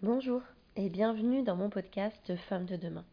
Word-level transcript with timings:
Bonjour 0.00 0.42
et 0.76 0.90
bienvenue 0.90 1.42
dans 1.42 1.56
mon 1.56 1.70
podcast 1.70 2.36
Femmes 2.48 2.66
de 2.66 2.76
demain. 2.76 3.04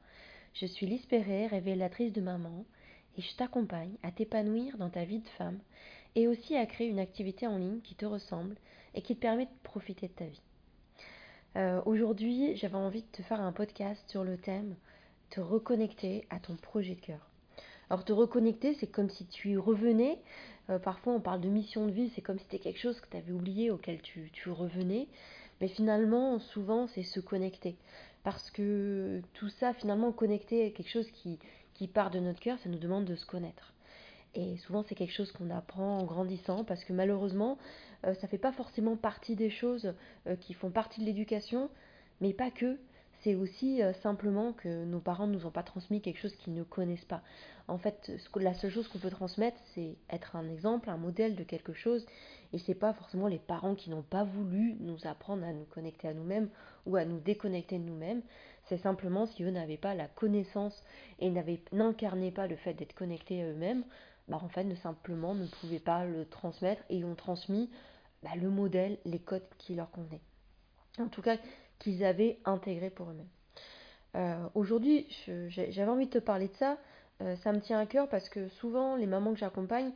Je 0.54 0.67
suis 0.67 0.85
Lise 0.85 1.08
révélatrice 1.09 2.13
de 2.13 2.21
maman, 2.21 2.63
et 3.17 3.23
je 3.23 3.35
t'accompagne 3.35 3.96
à 4.04 4.12
t'épanouir 4.12 4.78
dans 4.78 4.92
ta 4.92 5.04
vie 5.04 5.18
de 5.18 5.28
femme 5.29 5.58
et 6.13 6.28
aussi 6.28 6.56
à 6.56 6.68
créer 6.68 6.88
une 6.88 7.00
activité 7.00 7.48
en 7.48 7.58
ligne 7.58 7.82
qui 7.82 7.96
te 7.96 8.06
ressemble 8.06 8.56
et 8.94 9.02
qui 9.02 9.16
te 9.16 9.21
permet 9.21 9.48
de 9.48 9.52
profiter 9.63 10.10
de 10.10 10.13
ta 10.13 10.26
vie. 10.26 10.44
Euh, 11.56 11.81
aujourd'hui, 11.87 12.56
j'avais 12.56 12.76
envie 12.76 13.02
de 13.02 13.12
te 13.12 13.24
faire 13.24 13.42
un 13.42 13.52
podcast 13.52 14.08
sur 14.08 14.24
le 14.24 14.38
thème 14.38 14.76
te 15.31 15.42
reconnecter 15.42 16.27
à 16.30 16.38
ton 16.38 16.55
projet 16.55 16.94
de 16.94 17.02
cœur. 17.02 17.31
Alors 17.90 18.05
te 18.05 18.13
reconnecter, 18.13 18.76
c'est 18.76 18.91
comme 18.91 19.09
si 19.09 19.26
tu 19.26 19.58
revenais. 19.58 20.20
Euh, 20.70 20.77
parfois, 20.77 21.13
on 21.13 21.20
parle 21.20 21.41
de 21.41 21.49
mission 21.49 21.88
de 21.88 21.91
vie, 21.91 22.12
c'est 22.13 22.22
comme 22.22 22.38
si 22.38 22.44
c'était 22.44 22.59
quelque 22.59 22.80
chose 22.80 23.02
que 23.02 23.09
tu 23.09 23.17
avais 23.17 23.31
oublié, 23.31 23.72
auquel 23.72 24.04
tu 24.04 24.52
revenais. 24.52 25.08
Mais 25.62 25.67
finalement, 25.67 26.40
souvent, 26.40 26.88
c'est 26.88 27.03
se 27.03 27.20
connecter. 27.20 27.76
Parce 28.23 28.50
que 28.52 29.22
tout 29.34 29.50
ça, 29.50 29.73
finalement, 29.73 30.12
connecter 30.12 30.66
à 30.66 30.70
quelque 30.72 30.90
chose 30.90 31.09
qui, 31.12 31.40
qui 31.73 31.88
part 31.88 32.12
de 32.12 32.20
notre 32.20 32.40
cœur, 32.40 32.58
ça 32.59 32.70
nous 32.70 32.80
demande 32.80 33.05
de 33.05 33.16
se 33.16 33.26
connaître. 33.26 33.73
Et 34.34 34.58
souvent, 34.58 34.84
c'est 34.84 34.95
quelque 34.95 35.14
chose 35.14 35.31
qu'on 35.31 35.50
apprend 35.50 36.00
en 36.00 36.04
grandissant, 36.04 36.66
parce 36.66 36.84
que 36.84 36.91
malheureusement, 36.91 37.58
euh, 38.05 38.14
ça 38.16 38.28
ne 38.28 38.28
fait 38.28 38.38
pas 38.38 38.52
forcément 38.52 38.98
partie 38.98 39.36
des 39.36 39.50
choses 39.50 39.94
euh, 40.28 40.36
qui 40.36 40.54
font 40.54 40.72
partie 40.72 41.00
de 41.00 41.05
l'éducation, 41.05 41.70
mais 42.20 42.34
pas 42.34 42.52
que 42.52 42.78
c'est 43.22 43.36
aussi 43.36 43.82
euh, 43.82 43.94
simplement 43.94 44.54
que 44.54 44.86
nos 44.86 45.00
parents 45.00 45.28
ne 45.28 45.34
nous 45.34 45.46
ont 45.46 45.52
pas 45.52 45.64
transmis 45.64 46.02
quelque 46.02 46.20
chose 46.20 46.36
qu'ils 46.36 46.54
ne 46.54 46.64
connaissent 46.64 47.06
pas. 47.06 47.22
En 47.68 47.78
fait, 47.78 48.12
la 48.36 48.54
seule 48.54 48.72
chose 48.72 48.88
qu'on 48.88 49.00
peut 49.00 49.10
transmettre, 49.10 49.58
c'est 49.73 49.96
être 50.12 50.36
un 50.36 50.48
exemple, 50.50 50.90
un 50.90 50.98
modèle 50.98 51.36
de 51.36 51.44
quelque 51.44 51.73
chose. 51.73 52.06
Et 52.54 52.59
c'est 52.59 52.76
pas 52.76 52.94
forcément 52.94 53.28
les 53.28 53.40
parents 53.40 53.76
qui 53.76 53.90
n'ont 53.90 54.04
pas 54.04 54.23
voulu 54.23 54.76
nous 54.80 55.08
apprendre 55.08 55.44
à 55.44 55.52
nous 55.52 55.66
connecter 55.66 56.08
à 56.08 56.14
nous-mêmes 56.14 56.50
ou 56.86 56.96
à 56.96 57.06
nous 57.06 57.20
déconnecter 57.20 57.80
de 57.80 57.84
nous-mêmes. 57.84 58.22
C'est 58.66 58.78
simplement 58.78 59.26
si 59.26 59.44
eux 59.44 59.52
n'avaient 59.52 59.78
pas 59.78 59.95
la 59.95 60.08
connaissance 60.08 60.84
et 61.20 61.32
n'incarnaient 61.72 62.32
pas 62.32 62.48
le 62.48 62.56
fait 62.56 62.73
d'être 62.73 62.94
connectés 62.94 63.42
à 63.42 63.48
eux-mêmes, 63.48 63.84
bah 64.28 64.39
en 64.42 64.50
fait, 64.50 64.64
ne 64.64 64.76
simplement 64.76 65.36
ne 65.36 65.45
pouvaient 65.45 65.80
pas 65.80 66.06
le 66.06 66.26
transmettre 66.26 66.84
et 66.89 67.04
ont 67.04 67.16
transmis 67.16 67.70
bah, 68.23 68.32
le 68.36 68.50
modèle, 68.50 68.98
les 69.06 69.20
codes 69.20 69.48
qui 69.58 69.76
leur 69.76 69.92
convenaient. 69.92 70.22
En 70.98 71.08
tout 71.08 71.22
cas, 71.22 71.38
qu'ils 71.80 72.04
avaient 72.04 72.40
intégré 72.45 72.90
pour 72.90 73.09
eux-mêmes. 73.09 73.28
Euh, 74.16 74.48
aujourd'hui, 74.54 75.08
j'avais 75.50 75.92
envie 75.92 76.06
de 76.06 76.12
te 76.12 76.20
parler 76.20 76.48
de 76.48 76.56
ça. 76.56 76.78
Euh, 77.22 77.36
ça 77.38 77.52
me 77.52 77.59
tient 77.59 77.80
à 77.80 77.86
cœur 77.86 78.08
parce 78.09 78.30
que 78.30 78.48
souvent, 78.48 78.95
les 78.95 79.08
mamans 79.08 79.34
que 79.34 79.40
j'accompagne, 79.40 79.92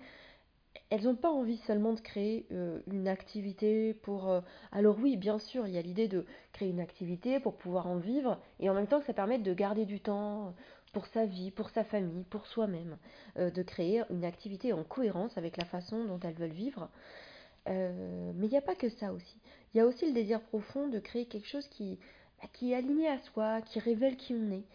elles 0.89 1.03
n'ont 1.03 1.15
pas 1.15 1.29
envie 1.31 1.57
seulement 1.57 1.93
de 1.93 1.99
créer 1.99 2.45
euh, 2.51 2.79
une 2.91 3.07
activité 3.07 3.93
pour... 3.93 4.31
alors 4.71 4.97
oui, 4.99 5.17
bien 5.17 5.39
sûr, 5.39 5.67
il 5.67 5.73
y 5.73 5.77
a 5.77 5.81
l'idée 5.81 6.07
de 6.07 6.25
créer 6.51 6.69
une 6.69 6.79
activité 6.79 7.39
pour 7.39 7.55
pouvoir 7.57 7.87
en 7.87 7.97
vivre 7.97 8.39
et 8.59 8.69
en 8.69 8.73
même 8.73 8.87
temps 8.87 8.99
que 8.99 9.05
ça 9.05 9.13
permette 9.13 9.43
de 9.43 9.53
garder 9.53 9.85
du 9.85 9.99
temps 9.99 10.53
pour 10.93 11.05
sa 11.07 11.25
vie, 11.25 11.51
pour 11.51 11.69
sa 11.69 11.83
famille, 11.83 12.23
pour 12.23 12.47
soi-même, 12.47 12.97
de 13.35 13.61
créer 13.61 14.03
une 14.09 14.25
activité 14.25 14.73
en 14.73 14.83
cohérence 14.83 15.37
avec 15.37 15.57
la 15.57 15.65
façon 15.65 16.05
dont 16.05 16.19
elles 16.23 16.33
veulent 16.33 16.49
vivre. 16.49 16.89
mais 17.67 18.45
il 18.45 18.49
n'y 18.49 18.57
a 18.57 18.61
pas 18.61 18.75
que 18.75 18.89
ça 18.89 19.13
aussi 19.13 19.37
il 19.73 19.77
y 19.77 19.81
a 19.81 19.85
aussi 19.85 20.05
le 20.05 20.13
désir 20.13 20.41
profond 20.41 20.87
de 20.87 20.99
créer 20.99 21.25
quelque 21.25 21.47
chose 21.47 21.67
qui, 21.67 21.99
bah, 22.41 22.49
est 22.61 22.73
aligné 22.73 23.07
à 23.07 23.19
soi, 23.19 23.61
qui 23.61 23.79
révèle 23.79 24.17
qui 24.17 24.33
on 24.33 24.51
est. 24.51 24.65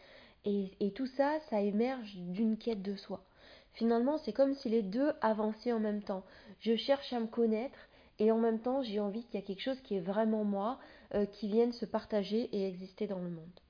Et, 0.45 0.71
et 0.81 0.93
tout 0.93 1.07
ça, 1.07 1.39
ça 1.51 1.61
émerge 1.61 2.15
d'une 2.17 2.59
quête 2.59 2.83
de 2.83 2.97
soi. 2.97 3.25
Finalement, 3.73 4.19
c'est 4.19 4.33
comme 4.33 4.55
si 4.55 4.69
les 4.69 4.83
deux 4.83 5.13
avançaient 5.21 5.73
en 5.73 5.81
même 5.81 6.03
temps. 6.03 6.25
Je 6.61 6.77
cherche 6.77 7.13
à 7.13 7.21
me 7.21 7.27
connaître 7.27 7.79
et 8.19 8.31
en 8.31 8.39
même 8.39 8.61
temps, 8.61 8.83
j'ai 8.83 9.01
envie 9.01 9.25
qu'il 9.25 9.41
y 9.41 9.43
a 9.43 9.47
quelque 9.47 9.63
chose 9.63 9.81
qui 9.81 9.97
est 9.97 10.01
vraiment 10.01 10.45
moi, 10.45 10.79
euh, 11.15 11.27
qui 11.27 11.49
vienne 11.49 11.73
se 11.73 11.85
partager 11.85 12.49
et 12.53 12.69
exister 12.69 13.07
dans 13.07 13.19
le 13.19 13.31
monde. 13.31 13.61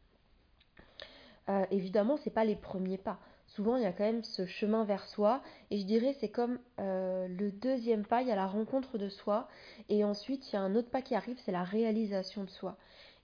Euh, 1.49 1.65
évidemment, 1.71 2.17
ce 2.17 2.29
n'est 2.29 2.35
pas 2.35 2.45
les 2.45 2.57
premiers 2.57 2.99
pas 2.99 3.19
souvent 3.55 3.77
il 3.77 3.83
y 3.83 3.87
a 3.87 3.93
quand 3.93 4.05
même 4.05 4.25
ce 4.25 4.47
chemin 4.47 4.85
vers 4.85 5.07
soi. 5.07 5.43
Et 5.71 5.79
je 5.79 5.85
dirais 5.85 6.17
c'est 6.21 6.29
comme 6.29 6.59
euh, 6.81 7.29
le 7.29 7.51
deuxième 7.51 8.05
pas, 8.05 8.23
il 8.23 8.29
y 8.29 8.33
a 8.33 8.37
la 8.37 8.47
rencontre 8.47 8.99
de 8.99 9.09
soi. 9.09 9.49
Et 9.89 10.05
ensuite 10.05 10.51
il 10.51 10.55
y 10.55 10.57
a 10.57 10.63
un 10.63 10.75
autre 10.75 10.91
pas 10.91 11.03
qui 11.03 11.15
arrive, 11.15 11.39
c'est 11.45 11.53
la 11.53 11.65
réalisation 11.65 12.45
de 12.45 12.51
soi. 12.51 12.77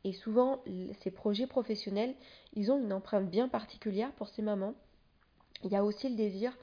Et 0.04 0.12
souvent 0.12 0.62
ces 1.02 1.10
projets 1.10 1.46
professionnels, 1.46 2.14
ils 2.54 2.72
ont 2.72 2.80
une 2.80 2.92
empreinte 2.92 3.28
bien 3.28 3.48
particulière 3.48 4.12
pour 4.12 4.28
ces 4.28 4.42
mamans. 4.42 4.74
Il 5.64 5.70
y 5.70 5.76
a 5.76 5.84
aussi 5.84 6.08
le 6.08 6.16
désir 6.16 6.56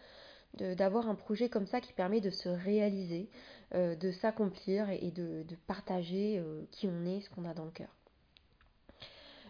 d'avoir 0.56 1.08
un 1.08 1.16
projet 1.16 1.50
comme 1.50 1.68
ça 1.68 1.82
qui 1.82 1.94
permet 1.94 2.22
de 2.22 2.32
se 2.32 2.50
réaliser, 2.50 3.30
euh, 3.76 3.96
de 3.96 4.12
s'accomplir 4.12 4.90
et, 4.90 5.12
de, 5.12 5.46
partager 5.68 6.40
euh, 6.40 6.64
qui 6.72 6.88
on 6.88 7.06
est, 7.06 7.22
ce 7.22 7.30
qu'on 7.30 7.46
a 7.46 7.54
dans 7.54 7.66
le 7.66 7.72
cœur. 7.72 7.90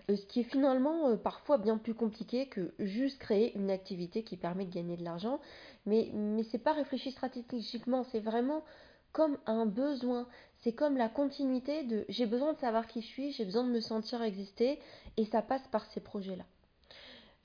Euh, 0.09 0.15
ce 0.15 0.25
qui 0.25 0.39
est 0.39 0.43
finalement 0.43 1.09
euh, 1.09 1.15
parfois 1.17 1.57
bien 1.57 1.77
plus 1.77 1.93
compliqué 1.93 2.47
que 2.47 2.73
juste 2.79 3.19
créer 3.19 3.55
une 3.57 3.69
activité 3.69 4.23
qui 4.23 4.37
permet 4.37 4.65
de 4.65 4.73
gagner 4.73 4.97
de 4.97 5.03
l'argent. 5.03 5.39
Mais, 5.85 6.09
mais 6.13 6.43
ce 6.43 6.53
n'est 6.53 6.63
pas 6.63 6.73
réfléchi 6.73 7.11
stratégiquement, 7.11 8.03
c'est 8.05 8.19
vraiment 8.19 8.63
comme 9.11 9.37
un 9.45 9.65
besoin. 9.65 10.27
C'est 10.59 10.73
comme 10.73 10.97
la 10.97 11.09
continuité 11.09 11.83
de 11.83 12.05
j'ai 12.09 12.25
besoin 12.25 12.53
de 12.53 12.59
savoir 12.59 12.87
qui 12.87 13.01
je 13.01 13.07
suis, 13.07 13.31
j'ai 13.33 13.45
besoin 13.45 13.63
de 13.63 13.69
me 13.69 13.81
sentir 13.81 14.21
exister, 14.21 14.79
et 15.17 15.25
ça 15.25 15.41
passe 15.41 15.65
par 15.67 15.85
ces 15.87 15.99
projets-là. 15.99 16.45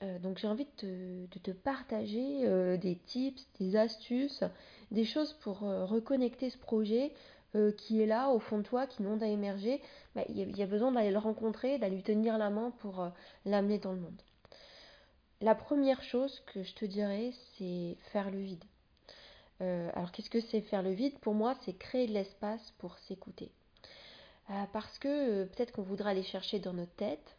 Euh, 0.03 0.19
donc 0.19 0.37
j'ai 0.37 0.47
envie 0.47 0.67
de 0.81 1.27
te, 1.27 1.51
partager 1.51 2.77
des 2.77 2.95
tips, 2.95 3.45
des 3.59 3.75
astuces, 3.75 4.43
des 4.91 5.05
choses 5.05 5.33
pour 5.33 5.59
reconnecter 5.59 6.49
ce 6.49 6.57
projet, 6.57 7.13
euh, 7.55 7.71
qui 7.71 8.01
est 8.01 8.07
là 8.07 8.29
au 8.29 8.39
fond 8.39 8.57
de 8.57 8.63
toi, 8.63 8.87
qui 8.87 9.03
demande 9.03 9.21
à 9.21 9.27
émerger, 9.27 9.79
bah, 10.15 10.23
il 10.29 10.57
y, 10.57 10.63
a 10.63 10.65
besoin 10.65 10.91
d'aller 10.91 11.11
le 11.11 11.19
rencontrer, 11.19 11.77
d'aller 11.77 11.97
lui 11.97 12.03
tenir 12.03 12.37
la 12.39 12.49
main 12.49 12.71
pour 12.79 13.01
euh, 13.01 13.09
l'amener 13.45 13.77
dans 13.77 13.91
le 13.91 13.99
monde. 13.99 14.21
La 15.39 15.53
première 15.53 16.01
chose 16.01 16.41
que 16.47 16.63
je 16.63 16.73
te 16.73 16.85
dirais, 16.85 17.31
c'est 17.57 17.95
faire 18.11 18.31
le 18.31 18.39
vide. 18.39 18.63
Euh, 19.61 19.89
alors 19.93 20.11
qu'est-ce 20.11 20.31
que 20.31 20.41
c'est 20.41 20.61
faire 20.61 20.81
le 20.81 20.93
vide? 20.93 21.17
Pour 21.19 21.35
moi, 21.35 21.55
c'est 21.61 21.73
créer 21.73 22.07
de 22.07 22.13
l'espace 22.13 22.73
pour 22.79 22.97
s'écouter. 22.99 23.51
parce 24.71 24.97
que 24.99 25.45
peut-être 25.45 25.71
qu'on 25.73 25.83
voudra 25.83 26.09
aller 26.09 26.23
chercher 26.23 26.59
dans 26.59 26.73
notre 26.73 26.95
tête. 26.95 27.37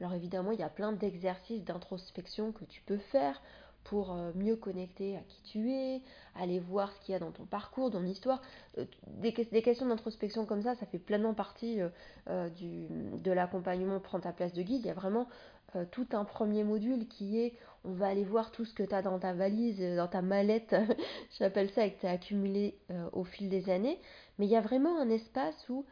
Alors 0.00 0.12
évidemment, 0.12 0.52
il 0.52 0.60
y 0.60 0.64
a 0.64 0.68
plein 0.68 0.92
d'exercices 0.92 1.64
d'introspection 1.64 2.52
que 2.52 2.64
tu 2.64 2.82
peux 2.82 2.98
faire 2.98 3.40
pour 3.86 4.12
euh, 4.12 4.32
mieux 4.34 4.56
connecter 4.56 5.16
à 5.16 5.20
qui 5.20 5.42
tu 5.42 5.70
es, 5.70 6.02
aller 6.34 6.58
voir 6.58 6.92
ce 6.92 7.00
qu'il 7.00 7.12
y 7.12 7.16
a 7.16 7.18
dans 7.20 7.30
ton 7.30 7.44
parcours, 7.44 7.90
dans 7.90 8.00
l'histoire. 8.00 8.42
Euh, 8.78 8.84
des, 9.06 9.32
questions 9.32 9.86
d'introspection 9.86 10.44
comme 10.44 10.62
ça, 10.62 10.74
ça 10.74 10.86
fait 10.86 10.98
pleinement 10.98 11.34
partie 11.34 11.80
euh, 11.80 12.48
de 12.58 13.30
l'accompagnement 13.30 14.00
Prends 14.00 14.20
ta 14.20 14.32
place 14.32 14.52
de 14.52 14.62
guide. 14.62 14.80
Il 14.80 14.86
y 14.86 14.90
a 14.90 14.94
vraiment 14.94 15.28
tout 15.90 16.06
un 16.12 16.24
premier 16.24 16.64
module 16.64 17.06
qui 17.06 17.38
est 17.38 17.52
on 17.84 17.92
va 17.92 18.06
aller 18.06 18.24
voir 18.24 18.50
tout 18.50 18.64
ce 18.64 18.72
que 18.72 18.82
tu 18.82 18.94
as 18.94 19.02
dans 19.02 19.18
ta 19.18 19.34
valise, 19.34 19.78
dans 19.96 20.08
ta 20.08 20.22
mallette, 20.22 20.74
j'appelle 21.38 21.70
ça, 21.70 21.84
et 21.84 21.92
que 21.92 22.00
tu 22.00 22.06
as 22.06 22.12
accumulé 22.12 22.78
au 23.12 23.24
fil 23.24 23.48
des 23.50 23.68
années. 23.68 24.00
Mais 24.38 24.46
il 24.46 24.50
y 24.50 24.56
a 24.56 24.60
vraiment 24.60 24.98
un 24.98 25.10
espace 25.10 25.68
où 25.68 25.84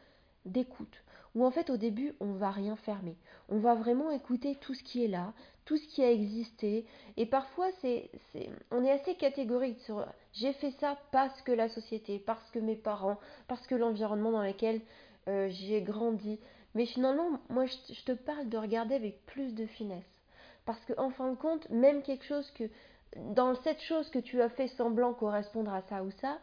d'écoute, 0.45 1.03
où 1.35 1.45
en 1.45 1.51
fait 1.51 1.69
au 1.69 1.77
début 1.77 2.13
on 2.19 2.33
va 2.33 2.49
rien 2.51 2.75
fermer. 2.77 3.15
On 3.49 3.59
va 3.59 3.75
vraiment 3.75 4.09
écouter 4.11 4.55
tout 4.55 4.73
ce 4.73 4.83
qui 4.83 5.03
est 5.03 5.07
là, 5.07 5.33
tout 5.65 5.77
ce 5.77 5.87
qui 5.87 6.03
a 6.03 6.11
existé. 6.11 6.85
Et 7.17 7.25
parfois 7.25 7.67
c'est, 7.81 8.09
on 8.71 8.83
est 8.83 8.91
assez 8.91 9.15
catégorique 9.15 9.79
sur 9.81 10.05
j'ai 10.33 10.53
fait 10.53 10.71
ça 10.79 10.97
parce 11.11 11.41
que 11.41 11.51
la 11.51 11.69
société, 11.69 12.19
parce 12.19 12.49
que 12.51 12.59
mes 12.59 12.75
parents, 12.75 13.19
parce 13.47 13.65
que 13.67 13.75
l'environnement 13.75 14.31
dans 14.31 14.43
lequel 14.43 14.81
euh, 15.27 15.49
j'ai 15.49 15.81
grandi. 15.81 16.39
Mais 16.75 16.85
finalement, 16.85 17.39
moi 17.49 17.65
je, 17.65 18.03
te 18.03 18.11
parle 18.11 18.49
de 18.49 18.57
regarder 18.57 18.95
avec 18.95 19.25
plus 19.25 19.53
de 19.53 19.65
finesse. 19.65 20.03
Parce 20.65 20.83
qu'en 20.85 21.05
en 21.05 21.09
fin 21.09 21.31
de 21.31 21.35
compte, 21.35 21.69
même 21.69 22.01
quelque 22.01 22.25
chose 22.25 22.49
que 22.51 22.65
dans 23.15 23.55
cette 23.61 23.81
chose 23.81 24.09
que 24.09 24.19
tu 24.19 24.41
as 24.41 24.49
fait 24.49 24.67
semblant 24.69 25.13
correspondre 25.13 25.73
à 25.73 25.81
ça 25.83 26.03
ou 26.03 26.11
ça, 26.21 26.37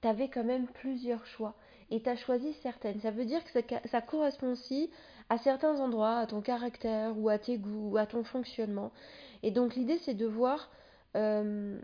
tu 0.00 0.08
avais 0.08 0.28
quand 0.28 0.44
même 0.44 0.66
plusieurs 0.68 1.24
choix 1.26 1.54
et 1.90 2.00
tu 2.00 2.08
as 2.08 2.16
choisi 2.16 2.54
certaines. 2.62 3.00
Ça 3.00 3.10
veut 3.10 3.24
dire 3.24 3.42
que 3.44 3.60
ça, 3.88 4.00
correspond 4.00 4.52
aussi 4.52 4.90
à 5.28 5.38
certains 5.38 5.80
endroits, 5.80 6.18
à 6.18 6.26
ton 6.26 6.40
caractère 6.40 7.18
ou 7.18 7.28
à 7.28 7.38
tes 7.38 7.58
goûts 7.58 7.92
ou 7.92 7.96
à 7.96 8.06
ton 8.06 8.24
fonctionnement. 8.24 8.92
Et 9.42 9.50
donc 9.50 9.74
l'idée 9.74 9.98
c'est 10.04 10.14
de 10.14 10.26
voir 10.26 10.70
euh, 11.16 11.78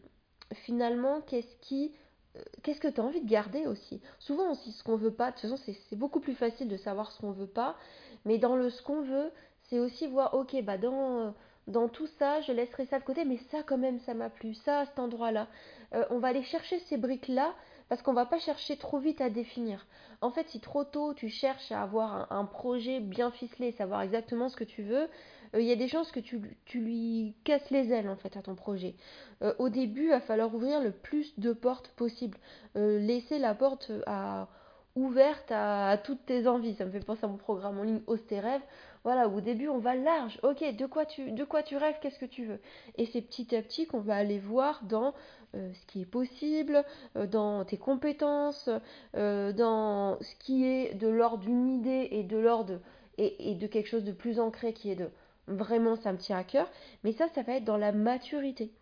finalement 0.55 1.21
qu'est-ce 1.23 1.57
qui 1.61 1.93
euh, 2.37 2.41
qu'est-ce 2.63 2.81
que 2.81 2.89
tu 2.89 3.01
as 3.01 3.05
envie 3.05 3.23
de 3.23 3.29
garder 3.29 3.67
aussi. 3.67 4.01
Souvent 4.19 4.53
aussi 4.53 4.73
ce 4.73 4.83
qu'on 4.83 4.97
veut 4.97 5.13
pas, 5.13 5.31
de 5.31 5.37
toute 5.37 5.51
façon 5.51 5.57
c'est 5.57 5.97
beaucoup 5.97 6.21
plus 6.21 6.35
facile 6.35 6.69
de 6.69 6.77
savoir 6.77 7.13
ce 7.13 7.21
qu'on 7.21 7.33
veut 7.33 7.47
pas, 7.47 7.77
mais 8.25 8.39
dans 8.39 8.57
le 8.57 8.71
ce 8.71 8.83
qu'on 8.83 9.03
veut, 9.03 9.31
c'est 9.65 9.79
aussi 9.79 10.07
voir 10.07 10.35
ok 10.35 10.63
bah 10.63 10.79
dans 10.79 11.35
dans 11.67 11.89
tout 11.89 12.07
ça, 12.19 12.41
je 12.41 12.53
laisserai 12.53 12.87
ça 12.87 12.99
de 12.99 13.05
côté, 13.05 13.25
mais 13.25 13.37
ça 13.51 13.63
quand 13.63 13.79
même 13.79 14.01
ça 14.01 14.15
m'a 14.15 14.31
plu, 14.31 14.55
ça 14.55 14.81
à 14.81 14.87
cet 14.87 14.99
endroit-là. 14.99 15.49
Euh, 15.95 16.05
on 16.11 16.19
va 16.19 16.29
aller 16.29 16.43
chercher 16.43 16.79
ces 16.81 16.97
briques-là 16.97 17.55
parce 17.89 18.03
qu'on 18.03 18.13
va 18.13 18.27
pas 18.27 18.39
chercher 18.39 18.77
trop 18.77 18.99
vite 18.99 19.21
à 19.21 19.31
définir. 19.31 19.87
En 20.21 20.31
fait, 20.31 20.49
si 20.49 20.61
trop 20.61 20.85
tôt 20.85 21.15
tu 21.15 21.29
cherches 21.29 21.73
à 21.73 21.83
avoir 21.83 22.31
un, 22.33 22.45
projet 22.45 23.01
bien 23.01 23.31
ficelé, 23.31 23.73
savoir 23.73 24.03
exactement 24.03 24.49
ce 24.49 24.57
que 24.57 24.65
tu 24.65 24.83
veux, 24.83 25.09
euh, 25.55 25.61
il 25.61 25.67
y 25.67 25.73
a 25.73 25.77
des 25.77 25.89
chances 25.89 26.13
que 26.13 26.21
tu, 26.21 26.41
lui 26.75 27.35
casses 27.45 27.71
les 27.71 27.93
ailes 27.93 28.09
en 28.09 28.17
fait 28.17 28.37
à 28.37 28.43
ton 28.43 28.55
projet. 28.55 28.95
Euh, 29.43 29.55
au 29.59 29.69
début, 29.69 30.05
il 30.05 30.11
va 30.11 30.21
falloir 30.21 30.55
ouvrir 30.55 30.81
le 30.83 30.91
plus 30.91 31.39
de 31.39 31.53
portes 31.53 31.89
possible. 31.97 32.39
Euh, 32.77 32.99
laisser 32.99 33.39
la 33.39 33.55
porte 33.55 33.93
à 34.07 34.49
ouverte 34.97 35.51
à, 35.51 35.99
toutes 36.03 36.25
tes 36.27 36.47
envies. 36.47 36.75
Ça 36.75 36.85
me 36.85 36.91
fait 36.91 37.01
penser 37.01 37.25
à 37.25 37.29
mon 37.29 37.37
programme 37.37 37.79
en 37.79 37.83
ligne 37.83 38.01
Ose 38.07 38.25
tes 38.27 38.41
rêves. 38.41 38.63
Voilà, 39.05 39.29
au 39.29 39.41
début, 39.41 39.69
on 39.69 39.79
va 39.79 39.95
large. 39.95 40.39
Ok, 40.43 40.65
de 40.77 40.87
quoi 40.87 41.07
tu, 41.07 41.31
de 41.33 41.45
quoi 41.45 41.63
tu 41.63 41.77
rêves 41.77 41.97
Qu'est-ce 42.01 42.19
que 42.19 42.27
tu 42.27 42.45
veux? 42.45 42.61
Et 42.97 43.07
c'est 43.07 43.23
petit 43.23 43.55
à 43.55 43.63
petit 43.63 43.87
qu'on 43.87 44.01
va 44.01 44.17
aller 44.17 44.39
voir 44.39 44.83
dans 44.85 45.15
euh, 45.55 45.73
ce 45.73 45.87
qui 45.87 46.03
est 46.03 46.07
possible, 46.07 46.85
euh, 47.17 47.27
dans 47.27 47.65
tes 47.65 47.79
compétences, 47.79 48.69
euh, 49.17 49.53
dans 49.53 50.19
ce 50.21 50.35
qui 50.37 50.67
est 50.67 50.95
de 50.95 51.09
l'ordre 51.09 51.45
d'une 51.45 51.69
idée 51.69 52.09
et 52.11 52.23
de 52.23 52.37
l'ordre 52.37 52.81
et, 53.17 53.51
et, 53.51 53.55
de 53.55 53.67
quelque 53.67 53.89
chose 53.89 54.05
de 54.05 54.13
plus 54.13 54.41
ancré 54.41 54.73
qui 54.73 54.91
est 54.91 54.97
de 54.97 55.11
vraiment 55.47 55.97
ça 55.97 56.13
me 56.13 56.19
tient 56.19 56.39
à 56.39 56.45
cœur. 56.45 56.69
Mais 57.05 57.13
ça, 57.13 57.29
ça 57.29 57.43
va 57.43 57.55
être 57.55 57.65
dans 57.65 57.79
la 57.79 57.93
maturité. 57.93 58.73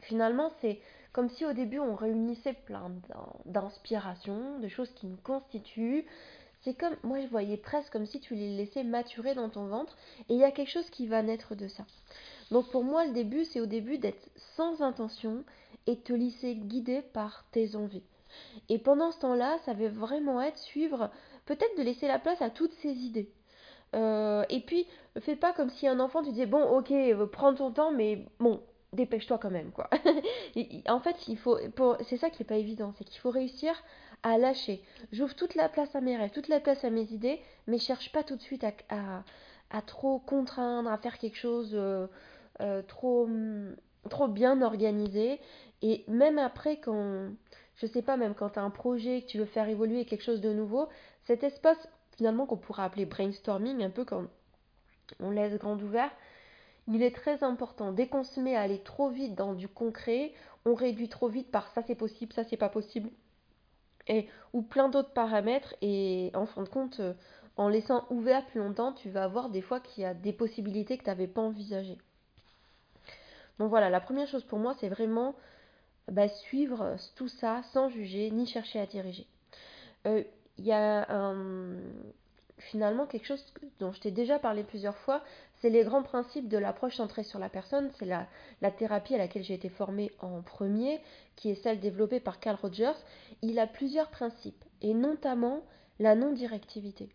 Finalement, 0.00 0.50
c'est 0.60 0.80
comme 1.12 1.28
si 1.28 1.44
au 1.44 1.52
début 1.52 1.78
on 1.78 1.94
réunissait 1.94 2.54
plein 2.54 2.90
d'inspirations, 3.44 4.58
de 4.58 4.68
choses 4.68 4.90
qui 4.94 5.06
nous 5.06 5.18
constituent. 5.22 6.06
C'est 6.62 6.74
comme, 6.74 6.94
moi 7.02 7.20
je 7.20 7.26
voyais 7.26 7.56
presque 7.56 7.92
comme 7.92 8.06
si 8.06 8.20
tu 8.20 8.34
les 8.34 8.56
laissais 8.56 8.84
maturer 8.84 9.34
dans 9.34 9.48
ton 9.48 9.66
ventre 9.66 9.96
et 10.28 10.34
il 10.34 10.38
y 10.38 10.44
a 10.44 10.52
quelque 10.52 10.70
chose 10.70 10.88
qui 10.90 11.06
va 11.06 11.22
naître 11.22 11.54
de 11.54 11.68
ça. 11.68 11.84
Donc 12.50 12.70
pour 12.70 12.84
moi 12.84 13.04
le 13.04 13.12
début 13.12 13.44
c'est 13.44 13.60
au 13.60 13.66
début 13.66 13.98
d'être 13.98 14.28
sans 14.56 14.80
intention 14.80 15.44
et 15.86 15.98
te 15.98 16.12
laisser 16.12 16.54
guider 16.54 17.02
par 17.02 17.44
tes 17.50 17.74
envies. 17.74 18.04
Et 18.68 18.78
pendant 18.78 19.10
ce 19.10 19.18
temps-là, 19.18 19.58
ça 19.66 19.74
va 19.74 19.88
vraiment 19.88 20.40
être 20.40 20.56
suivre, 20.56 21.10
peut-être 21.44 21.76
de 21.76 21.82
laisser 21.82 22.08
la 22.08 22.18
place 22.18 22.40
à 22.40 22.48
toutes 22.48 22.72
ces 22.74 22.92
idées. 22.92 23.30
Euh, 23.94 24.44
et 24.48 24.60
puis, 24.60 24.86
fais 25.20 25.36
pas 25.36 25.52
comme 25.52 25.68
si 25.68 25.86
un 25.86 26.00
enfant 26.00 26.22
tu 26.22 26.30
disais 26.30 26.46
bon 26.46 26.62
ok 26.62 26.94
prends 27.30 27.54
ton 27.54 27.72
temps 27.72 27.92
mais 27.92 28.24
bon 28.40 28.62
dépêche-toi 28.92 29.38
quand 29.38 29.50
même 29.50 29.70
quoi. 29.72 29.88
en 30.88 31.00
fait, 31.00 31.28
il 31.28 31.38
faut 31.38 31.58
c'est 32.08 32.16
ça 32.16 32.30
qui 32.30 32.42
est 32.42 32.46
pas 32.46 32.56
évident, 32.56 32.92
c'est 32.96 33.04
qu'il 33.04 33.20
faut 33.20 33.30
réussir 33.30 33.74
à 34.22 34.38
lâcher. 34.38 34.82
J'ouvre 35.12 35.34
toute 35.34 35.54
la 35.54 35.68
place 35.68 35.94
à 35.94 36.00
mes 36.00 36.16
rêves, 36.16 36.30
toute 36.30 36.48
la 36.48 36.60
place 36.60 36.84
à 36.84 36.90
mes 36.90 37.12
idées, 37.12 37.40
mais 37.66 37.78
cherche 37.78 38.12
pas 38.12 38.22
tout 38.22 38.36
de 38.36 38.42
suite 38.42 38.64
à, 38.64 39.24
à, 39.70 39.82
trop 39.82 40.18
contraindre, 40.18 40.90
à 40.90 40.98
faire 40.98 41.18
quelque 41.18 41.38
chose 41.38 41.72
euh, 41.74 42.06
euh, 42.60 42.82
trop 42.82 43.28
trop 44.10 44.28
bien 44.28 44.62
organisé 44.62 45.40
et 45.80 46.04
même 46.08 46.38
après 46.38 46.78
quand 46.78 47.28
je 47.76 47.86
sais 47.86 48.02
pas 48.02 48.16
même 48.16 48.34
quand 48.34 48.50
tu 48.50 48.58
as 48.58 48.62
un 48.62 48.70
projet 48.70 49.22
que 49.22 49.26
tu 49.26 49.38
veux 49.38 49.46
faire 49.46 49.68
évoluer 49.68 50.04
quelque 50.04 50.24
chose 50.24 50.40
de 50.40 50.52
nouveau, 50.52 50.88
cet 51.24 51.44
espace 51.44 51.88
finalement 52.16 52.46
qu'on 52.46 52.56
pourrait 52.56 52.82
appeler 52.82 53.06
brainstorming 53.06 53.82
un 53.82 53.90
peu 53.90 54.04
quand 54.04 54.24
on 55.20 55.30
laisse 55.30 55.58
grand 55.58 55.80
ouvert, 55.80 56.10
il 56.88 57.02
est 57.02 57.14
très 57.14 57.44
important. 57.44 57.92
Dès 57.92 58.08
qu'on 58.08 58.24
se 58.24 58.40
met 58.40 58.56
à 58.56 58.62
aller 58.62 58.80
trop 58.80 59.08
vite 59.08 59.34
dans 59.34 59.54
du 59.54 59.68
concret, 59.68 60.32
on 60.64 60.74
réduit 60.74 61.08
trop 61.08 61.28
vite 61.28 61.50
par 61.50 61.70
ça 61.72 61.82
c'est 61.86 61.94
possible, 61.94 62.32
ça 62.32 62.44
c'est 62.44 62.56
pas 62.56 62.68
possible, 62.68 63.10
et 64.08 64.28
ou 64.52 64.62
plein 64.62 64.88
d'autres 64.88 65.12
paramètres. 65.12 65.74
Et 65.82 66.30
en 66.34 66.46
fin 66.46 66.62
de 66.62 66.68
compte, 66.68 67.00
euh, 67.00 67.14
en 67.56 67.68
laissant 67.68 68.06
ouvert 68.10 68.44
plus 68.46 68.60
longtemps, 68.60 68.92
tu 68.92 69.10
vas 69.10 69.24
avoir 69.24 69.50
des 69.50 69.62
fois 69.62 69.80
qu'il 69.80 70.02
y 70.02 70.06
a 70.06 70.14
des 70.14 70.32
possibilités 70.32 70.98
que 70.98 71.04
tu 71.04 71.10
n'avais 71.10 71.28
pas 71.28 71.42
envisagées. 71.42 71.98
Donc 73.58 73.68
voilà, 73.68 73.90
la 73.90 74.00
première 74.00 74.26
chose 74.28 74.44
pour 74.44 74.58
moi, 74.58 74.74
c'est 74.80 74.88
vraiment 74.88 75.34
bah, 76.08 76.28
suivre 76.28 76.96
tout 77.14 77.28
ça 77.28 77.62
sans 77.72 77.88
juger 77.88 78.30
ni 78.30 78.46
chercher 78.46 78.80
à 78.80 78.86
diriger. 78.86 79.26
Euh, 80.06 80.24
il 80.58 80.64
y 80.64 80.72
a 80.72 81.34
finalement 82.58 83.06
quelque 83.06 83.26
chose 83.26 83.44
dont 83.78 83.92
je 83.92 84.00
t'ai 84.00 84.10
déjà 84.10 84.38
parlé 84.38 84.62
plusieurs 84.62 84.96
fois, 84.96 85.22
c'est 85.62 85.70
les 85.70 85.84
grands 85.84 86.02
principes 86.02 86.48
de 86.48 86.58
l'approche 86.58 86.96
centrée 86.96 87.22
sur 87.22 87.38
la 87.38 87.48
personne. 87.48 87.90
C'est 87.98 88.04
la, 88.04 88.26
la, 88.60 88.72
thérapie 88.72 89.14
à 89.14 89.18
laquelle 89.18 89.44
j'ai 89.44 89.54
été 89.54 89.68
formée 89.68 90.10
en 90.18 90.42
premier, 90.42 91.00
qui 91.36 91.50
est 91.50 91.62
celle 91.62 91.78
développée 91.78 92.18
par 92.18 92.40
Carl 92.40 92.58
Rogers. 92.60 92.98
Il 93.42 93.58
a 93.60 93.68
plusieurs 93.68 94.10
principes, 94.10 94.64
et 94.82 94.92
notamment 94.92 95.62
la 96.00 96.16
non-directivité. 96.16 97.08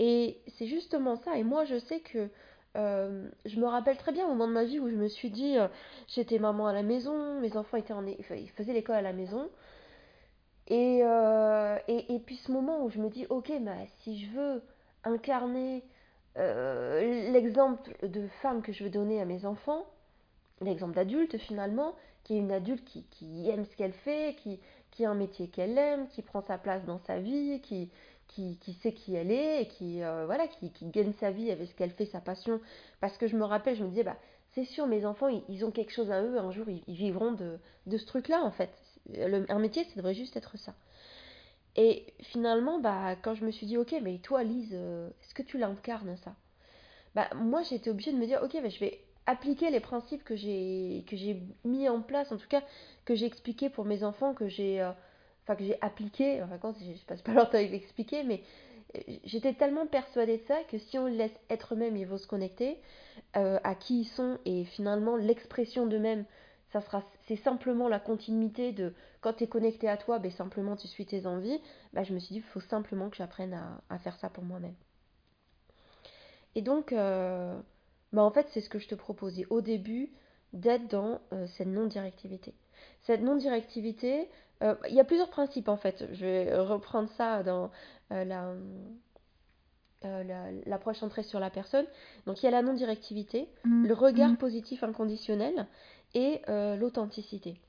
Et 0.00 0.38
c'est 0.56 0.66
justement 0.66 1.16
ça. 1.16 1.36
Et 1.36 1.44
moi, 1.44 1.66
je 1.66 1.78
sais 1.78 2.00
que 2.00 2.30
euh, 2.76 3.28
je 3.44 3.60
me 3.60 3.66
rappelle 3.66 3.98
très 3.98 4.12
bien 4.12 4.24
au 4.24 4.30
moment 4.30 4.48
de 4.48 4.52
ma 4.52 4.64
vie 4.64 4.80
où 4.80 4.88
je 4.88 4.96
me 4.96 5.08
suis 5.08 5.30
dit, 5.30 5.58
euh, 5.58 5.68
j'étais 6.08 6.38
maman 6.38 6.66
à 6.66 6.72
la 6.72 6.82
maison, 6.82 7.38
mes 7.40 7.56
enfants 7.56 7.76
étaient 7.76 7.92
en, 7.92 8.04
ils 8.06 8.50
faisaient 8.56 8.72
l'école 8.72 8.96
à 8.96 9.02
la 9.02 9.12
maison. 9.12 9.48
Et, 10.68 11.00
euh, 11.04 11.76
et, 11.88 12.18
puis 12.20 12.36
ce 12.36 12.50
moment 12.50 12.82
où 12.82 12.88
je 12.88 12.98
me 12.98 13.10
dis, 13.10 13.26
ok, 13.28 13.52
bah, 13.60 13.76
si 14.00 14.24
je 14.24 14.30
veux 14.30 14.62
incarner 15.04 15.84
euh, 16.36 17.30
l'exemple 17.30 17.92
de 18.02 18.26
femme 18.42 18.62
que 18.62 18.72
je 18.72 18.84
veux 18.84 18.90
donner 18.90 19.20
à 19.20 19.24
mes 19.24 19.46
enfants, 19.46 19.84
l'exemple 20.60 20.94
d'adulte 20.94 21.38
finalement, 21.38 21.94
qui 22.24 22.34
est 22.34 22.38
une 22.38 22.52
adulte 22.52 22.84
qui, 22.84 23.48
aime 23.48 23.64
ce 23.64 23.76
qu'elle 23.76 23.92
fait, 23.92 24.36
qui, 24.36 25.04
a 25.04 25.10
un 25.10 25.14
métier 25.14 25.48
qu'elle 25.48 25.76
aime, 25.78 26.08
qui 26.08 26.22
prend 26.22 26.42
sa 26.42 26.58
place 26.58 26.84
dans 26.84 26.98
sa 26.98 27.18
vie, 27.18 27.60
qui, 27.60 27.90
sait 28.82 28.92
qui 28.92 29.14
elle 29.14 29.30
est 29.30 29.62
et 29.62 29.68
qui, 29.68 30.02
euh, 30.02 30.24
voilà, 30.26 30.48
qui, 30.48 30.70
gagne 30.86 31.12
sa 31.20 31.30
vie 31.30 31.50
avec 31.50 31.68
ce 31.68 31.74
qu'elle 31.74 31.90
fait, 31.90 32.06
sa 32.06 32.20
passion. 32.20 32.60
Parce 33.00 33.16
que 33.18 33.26
je 33.26 33.36
me 33.36 33.44
rappelle, 33.44 33.76
je 33.76 33.84
me 33.84 33.88
disais, 33.88 34.04
bah, 34.04 34.16
c'est 34.54 34.64
sûr, 34.64 34.86
mes 34.86 35.04
enfants, 35.04 35.28
ils, 35.48 35.64
ont 35.64 35.70
quelque 35.70 35.92
chose 35.92 36.10
à 36.10 36.22
eux, 36.22 36.38
un 36.38 36.50
jour, 36.50 36.66
ils, 36.68 36.94
vivront 36.94 37.32
de, 37.32 37.58
de 37.86 37.98
ce 37.98 38.06
truc-là, 38.06 38.42
en 38.42 38.50
fait. 38.50 38.70
Un 39.48 39.58
métier, 39.58 39.84
ça 39.84 39.96
devrait 39.96 40.14
juste 40.14 40.36
être 40.36 40.56
ça. 40.56 40.74
Et 41.76 42.06
finalement, 42.20 42.78
bah, 42.78 43.16
quand 43.22 43.34
je 43.34 43.44
me 43.44 43.50
suis 43.50 43.66
dit, 43.66 43.76
ok, 43.76 43.94
mais 44.02 44.18
toi, 44.18 44.42
Lise, 44.44 44.70
euh, 44.74 45.08
est-ce 45.22 45.34
que 45.34 45.42
tu 45.42 45.58
l'incarnes 45.58 46.16
ça? 46.24 46.34
Bah, 47.14 47.28
Moi, 47.34 47.62
j'étais 47.62 47.90
obligée 47.90 48.12
de 48.12 48.18
me 48.18 48.26
dire, 48.26 48.40
ok, 48.42 48.52
je 48.52 48.78
vais 48.78 49.00
appliquer 49.26 49.70
les 49.70 49.80
principes 49.80 50.24
que 50.24 50.36
j'ai 50.36 51.04
mis 51.64 51.88
en 51.88 52.00
place, 52.02 52.30
en 52.30 52.36
tout 52.36 52.48
cas 52.48 52.62
que 53.04 53.14
j'ai 53.14 53.26
expliqué 53.26 53.70
pour 53.70 53.84
mes 53.84 54.04
enfants, 54.04 54.34
que 54.34 54.48
j'ai 54.48 54.82
euh, 54.82 54.90
enfin 55.42 55.56
que 55.56 55.64
j'ai 55.64 55.78
appliqué. 55.80 56.42
En 56.42 56.48
fin 56.48 56.74
je 56.78 57.04
passe 57.06 57.22
pas 57.22 57.32
leur 57.32 57.48
temps 57.48 57.58
à 57.58 57.62
l'expliquer, 57.62 58.22
mais 58.22 58.42
euh, 58.96 59.00
j'étais 59.24 59.54
tellement 59.54 59.86
persuadée 59.86 60.38
de 60.38 60.42
ça 60.42 60.58
que 60.70 60.78
si 60.78 60.98
on 60.98 61.06
les 61.06 61.16
laisse 61.16 61.40
être 61.48 61.74
eux-mêmes, 61.74 61.96
ils 61.96 62.06
vont 62.06 62.18
se 62.18 62.26
connecter 62.26 62.76
à 63.32 63.74
qui 63.74 64.00
ils 64.00 64.04
sont 64.04 64.38
et 64.44 64.64
finalement 64.64 65.16
l'expression 65.16 65.86
d'eux-mêmes 65.86 66.24
ça 66.74 66.80
sera 66.80 67.04
c'est 67.28 67.36
simplement 67.36 67.88
la 67.88 68.00
continuité 68.00 68.72
de 68.72 68.92
quand 69.20 69.34
tu 69.34 69.44
es 69.44 69.46
connecté 69.46 69.88
à 69.88 69.96
toi, 69.96 70.18
ben 70.18 70.32
simplement 70.32 70.74
tu 70.74 70.88
suis 70.88 71.06
tes 71.06 71.24
envies, 71.24 71.60
ben 71.92 72.02
je 72.02 72.12
me 72.12 72.18
suis 72.18 72.34
dit 72.34 72.40
il 72.40 72.42
faut 72.42 72.60
simplement 72.60 73.10
que 73.10 73.16
j'apprenne 73.16 73.54
à, 73.88 73.98
faire 73.98 74.16
ça 74.16 74.28
pour 74.28 74.42
moi-même. 74.42 74.74
Et 76.56 76.62
donc, 76.62 76.90
ben 76.90 77.62
en 78.12 78.30
fait, 78.30 78.48
c'est 78.50 78.60
ce 78.60 78.68
que 78.68 78.80
je 78.80 78.88
te 78.88 78.96
proposais 78.96 79.46
au 79.50 79.60
début, 79.60 80.10
d'être 80.52 80.88
dans 80.88 81.20
euh, 81.32 81.46
cette 81.46 81.68
non-directivité. 81.68 82.54
Cette 83.02 83.22
non-directivité, 83.22 84.28
euh, 84.62 84.74
il 84.88 84.94
y 84.94 85.00
a 85.00 85.04
plusieurs 85.04 85.30
principes 85.30 85.68
en 85.68 85.76
fait. 85.76 86.06
Je 86.12 86.24
vais 86.24 86.56
reprendre 86.56 87.08
ça 87.16 87.42
dans 87.42 87.70
la, 88.10 88.54
l'approche 90.66 90.98
centrée 90.98 91.22
sur 91.22 91.40
la 91.40 91.50
personne. 91.50 91.86
Donc 92.26 92.42
il 92.42 92.46
y 92.46 92.48
a 92.48 92.52
la 92.52 92.62
non-directivité, 92.62 93.48
mmh. 93.64 93.86
le 93.86 93.94
regard 93.94 94.30
mmh. 94.30 94.36
positif 94.36 94.82
inconditionnel 94.82 95.66
et 96.14 96.40
euh, 96.48 96.76
l'authenticité. 96.76 97.60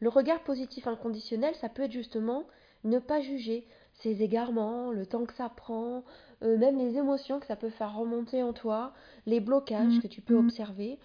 Le 0.00 0.08
regard 0.08 0.42
positif 0.42 0.86
inconditionnel, 0.86 1.54
ça 1.56 1.68
peut 1.68 1.82
être 1.82 1.92
justement 1.92 2.44
ne 2.84 2.98
pas 2.98 3.20
juger 3.20 3.66
ses 3.92 4.22
égarements, 4.22 4.90
le 4.90 5.04
temps 5.04 5.26
que 5.26 5.34
ça 5.34 5.50
prend, 5.50 6.04
euh, 6.42 6.56
même 6.56 6.78
les 6.78 6.96
émotions 6.96 7.38
que 7.38 7.46
ça 7.46 7.56
peut 7.56 7.68
faire 7.68 7.94
remonter 7.94 8.42
en 8.42 8.54
toi, 8.54 8.94
les 9.26 9.40
blocages 9.40 9.98
mmh. 9.98 10.00
que 10.00 10.08
tu 10.08 10.22
peux 10.22 10.36
observer. 10.36 10.98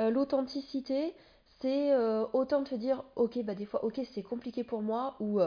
Euh, 0.00 0.10
l'authenticité, 0.10 1.14
c'est 1.60 1.96
autant 2.34 2.62
te 2.64 2.74
dire, 2.74 3.02
ok, 3.16 3.42
bah 3.42 3.54
des 3.54 3.64
fois, 3.64 3.82
ok, 3.82 4.00
c'est 4.12 4.22
compliqué 4.22 4.62
pour 4.62 4.82
moi, 4.82 5.16
ou 5.20 5.40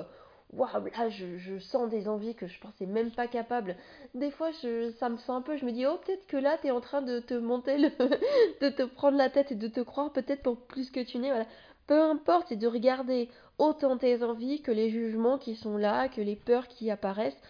waouh, 0.53 0.85
là, 0.85 1.09
je, 1.09 1.59
sens 1.59 1.89
des 1.89 2.07
envies 2.07 2.35
que 2.35 2.47
je 2.47 2.59
pensais 2.59 2.85
même 2.85 3.11
pas 3.11 3.27
capable. 3.27 3.75
Des 4.15 4.31
fois, 4.31 4.51
je, 4.63 4.91
ça 4.99 5.09
me 5.09 5.17
sent 5.17 5.31
un 5.31 5.41
peu, 5.41 5.57
je 5.57 5.65
me 5.65 5.71
dis, 5.71 5.85
oh, 5.85 5.97
peut-être 6.05 6.27
que 6.27 6.37
là, 6.37 6.57
tu 6.59 6.67
es 6.67 6.71
en 6.71 6.81
train 6.81 7.01
de 7.01 7.19
te 7.19 7.33
monter, 7.33 7.77
de 8.61 8.69
te 8.69 8.83
prendre 8.83 9.17
la 9.17 9.29
tête 9.29 9.51
et 9.51 9.55
de 9.55 9.67
te 9.67 9.81
croire 9.81 10.11
peut-être 10.11 10.43
pour 10.43 10.57
plus 10.57 10.91
que 10.91 11.01
tu 11.01 11.17
n'es. 11.19 11.29
Voilà. 11.29 11.45
Peu 11.87 12.01
importe, 12.01 12.47
c'est 12.49 12.55
de 12.55 12.67
regarder 12.67 13.29
autant 13.57 13.97
tes 13.97 14.23
envies 14.23 14.61
que 14.61 14.71
les 14.71 14.89
jugements 14.89 15.37
qui 15.37 15.55
sont 15.55 15.77
là, 15.77 16.07
que 16.07 16.21
les 16.21 16.35
peurs 16.35 16.67
qui 16.67 16.91
apparaissent, 16.91 17.41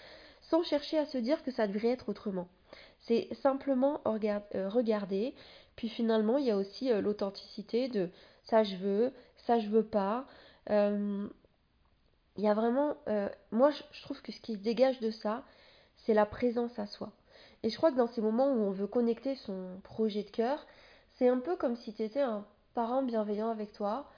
sans 0.42 0.64
chercher 0.64 0.98
à 0.98 1.06
se 1.06 1.18
dire 1.18 1.44
que 1.44 1.52
ça 1.52 1.68
devrait 1.68 1.90
être 1.90 2.10
autrement. 2.10 2.48
C'est 3.02 3.30
simplement 3.42 4.02
euh, 4.08 4.70
regarder. 4.70 5.34
Puis 5.76 5.90
finalement, 5.90 6.38
il 6.38 6.46
y 6.46 6.52
a 6.52 6.58
aussi 6.58 6.92
euh, 6.92 7.02
l'authenticité 7.02 7.88
de 7.88 8.10
ça 8.44 8.64
je 8.64 8.76
veux, 8.78 9.12
ça 9.46 9.60
je 9.60 9.70
veux 9.70 9.86
pas. 9.86 10.26
Euh, 10.70 11.28
il 12.40 12.44
y 12.44 12.48
a 12.48 12.54
vraiment. 12.54 12.96
Euh, 13.10 13.28
moi, 13.52 13.70
je, 13.70 14.02
trouve 14.02 14.22
que 14.22 14.32
ce 14.32 14.40
qui 14.40 14.54
se 14.54 14.60
dégage 14.60 15.02
de 15.02 15.12
ça, 15.12 15.44
c'est 15.98 16.14
la 16.14 16.26
présence 16.26 16.80
à 16.80 16.88
soi. 16.88 17.12
Et 17.64 17.70
je 17.70 17.76
crois 17.76 17.92
que 17.92 17.98
dans 17.98 18.08
ces 18.08 18.22
moments 18.22 18.48
où 18.48 18.62
on 18.62 18.72
veut 18.72 18.88
connecter 18.88 19.36
son 19.36 19.82
projet 19.84 20.24
de 20.24 20.30
cœur, 20.30 20.66
c'est 21.18 21.28
un 21.28 21.40
peu 21.40 21.58
comme 21.58 21.76
si 21.76 21.94
tu 21.94 22.02
étais 22.02 22.22
un 22.22 22.46
parent 22.76 23.04
bienveillant 23.04 23.50
avec 23.50 23.74
toi, 23.74 24.10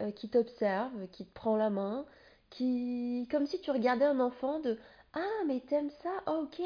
euh, 0.00 0.10
qui 0.10 0.30
t'observe, 0.30 1.06
qui 1.12 1.26
te 1.26 1.34
prend 1.34 1.56
la 1.56 1.68
main, 1.68 2.06
qui. 2.48 3.28
comme 3.30 3.46
si 3.46 3.60
tu 3.60 3.70
regardais 3.70 4.06
un 4.06 4.20
enfant 4.20 4.60
de 4.60 4.78
Ah, 5.12 5.44
mais 5.46 5.60
t'aimes 5.60 5.90
ça 6.02 6.10
oh, 6.28 6.44
Ok. 6.44 6.62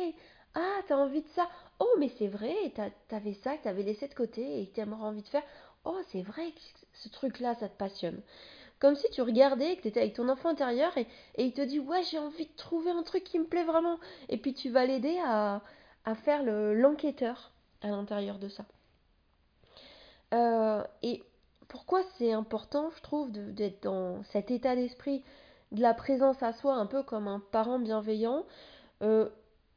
Ah, 0.55 0.81
t'as 0.87 0.97
envie 0.97 1.23
de 1.23 1.29
ça 1.35 1.49
Oh, 1.81 1.91
mais 1.99 2.11
c'est 2.19 2.29
vrai, 2.29 2.55
t'avais 3.09 3.35
ça 3.35 3.57
t'avais 3.65 3.83
laissé 3.83 4.07
de 4.07 4.15
côté 4.15 4.63
et 4.63 4.69
t'aimerais 4.69 5.03
envie 5.03 5.23
de 5.23 5.29
faire. 5.29 5.43
Oh, 5.85 5.99
c'est 6.13 6.23
vrai 6.23 6.53
que 6.53 6.61
ce 6.93 7.09
truc-là, 7.09 7.57
ça 7.57 7.69
te 7.69 7.77
passionne 7.77 8.23
comme 8.85 8.97
si 8.97 9.09
tu 9.09 9.23
regardais, 9.23 9.77
que 9.77 9.81
tu 9.81 9.89
étais 9.89 10.01
avec 10.01 10.13
ton 10.13 10.29
enfant 10.29 10.51
intérieur 10.51 10.95
et, 10.99 11.07
et 11.37 11.45
il 11.47 11.55
te 11.55 11.63
dit 11.63 11.79
Ouais, 11.79 12.03
j'ai 12.03 12.19
envie 12.19 12.45
de 12.45 12.55
trouver 12.55 12.91
un 12.91 13.03
truc 13.03 13.25
qui 13.25 13.39
me 13.39 13.47
plaît 13.47 13.65
vraiment. 13.65 13.99
Et 14.29 14.37
puis 14.37 14.53
tu 14.53 14.69
vas 14.69 14.85
l'aider 14.85 15.19
à, 15.25 15.63
à 16.05 16.15
faire 16.15 16.43
l'enquêteur 16.45 17.53
à 17.81 17.89
l'intérieur 17.89 18.39
de 18.39 18.49
ça. 18.49 18.67
Euh, 20.35 20.85
et 21.03 21.23
pourquoi 21.67 22.03
c'est 22.19 22.35
important, 22.35 22.91
je 22.95 23.01
trouve, 23.01 23.33
d'être 23.33 23.85
dans 23.85 24.23
cet 24.25 24.51
état 24.51 24.77
d'esprit 24.77 25.25
de 25.73 25.81
la 25.81 25.95
présence 25.95 26.43
à 26.43 26.53
soi, 26.53 26.75
un 26.75 26.85
peu 26.85 27.03
comme 27.03 27.27
un 27.27 27.41
parent 27.41 27.79
bienveillant 27.79 28.45
euh, 29.03 29.31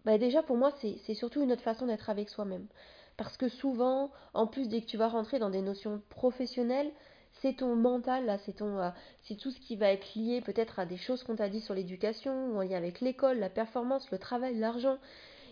bah 0.04 0.18
Déjà, 0.18 0.44
pour 0.44 0.58
moi, 0.58 0.74
c'est 0.82 1.14
surtout 1.14 1.42
une 1.42 1.54
autre 1.54 1.62
façon 1.62 1.86
d'être 1.86 2.10
avec 2.10 2.28
soi-même. 2.28 2.68
Parce 3.16 3.38
que 3.38 3.48
souvent, 3.48 4.12
en 4.34 4.48
plus, 4.48 4.68
dès 4.68 4.82
que 4.82 4.88
tu 4.88 4.98
vas 4.98 5.08
rentrer 5.08 5.40
dans 5.40 5.50
des 5.50 5.62
notions 5.62 6.02
professionnelles, 6.10 6.92
c'est 7.42 7.58
ton 7.58 7.76
mental, 7.76 8.26
là, 8.26 8.38
c'est 8.40 8.58
ton, 8.58 8.80
euh, 8.80 8.90
c'est 9.24 9.36
tout 9.36 9.52
ce 9.52 9.60
qui 9.60 9.76
va 9.76 9.92
être 9.92 10.16
lié 10.16 10.42
peut-être 10.42 10.80
à 10.80 10.86
des 10.86 10.98
choses 10.98 11.24
qu'on 11.24 11.36
t'a 11.36 11.50
dit 11.50 11.62
sur 11.62 11.74
l'éducation, 11.74 12.52
ou 12.52 12.58
en 12.58 12.62
lien 12.62 12.78
avec 12.78 13.02
l'école, 13.02 13.40
la 13.40 13.50
performance, 13.50 14.10
le 14.12 14.18
travail, 14.18 14.58
l'argent. 14.58 14.98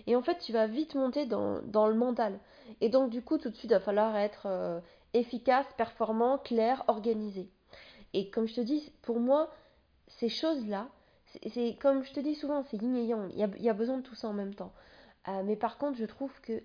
Et 0.08 0.16
en 0.16 0.22
fait, 0.22 0.38
tu 0.40 0.52
vas 0.52 0.68
vite 0.68 0.96
monter 0.96 1.26
dans, 1.26 1.62
dans, 1.64 1.88
le 1.88 1.96
mental. 1.96 2.40
Et 2.82 2.90
donc, 2.90 3.10
du 3.10 3.22
coup, 3.22 3.38
tout 3.38 3.50
de 3.50 3.56
suite, 3.56 3.72
il 3.72 3.74
va 3.74 3.80
falloir 3.80 4.16
être 4.18 4.46
euh, 4.46 4.80
efficace, 5.14 5.66
performant, 5.78 6.38
clair, 6.38 6.84
organisé. 6.88 7.50
Et 8.14 8.30
comme 8.30 8.48
je 8.48 8.56
te 8.56 8.62
dis, 8.62 8.92
pour 9.02 9.20
moi, 9.20 9.52
ces 10.08 10.30
choses-là, 10.30 10.88
c'est 11.54 11.78
comme 11.82 12.04
je 12.04 12.14
te 12.14 12.20
dis 12.20 12.36
souvent, 12.36 12.64
c'est 12.70 12.82
yin 12.82 12.96
et 12.96 13.06
yang. 13.06 13.32
Il 13.34 13.40
y 13.40 13.44
a, 13.44 13.50
y 13.58 13.70
a 13.70 13.74
besoin 13.74 13.98
de 13.98 14.04
tout 14.04 14.16
ça 14.16 14.28
en 14.28 14.34
même 14.34 14.54
temps. 14.54 14.72
Euh, 15.28 15.42
mais 15.44 15.56
par 15.56 15.78
contre, 15.78 15.98
je 15.98 16.06
trouve 16.06 16.32
que 16.42 16.62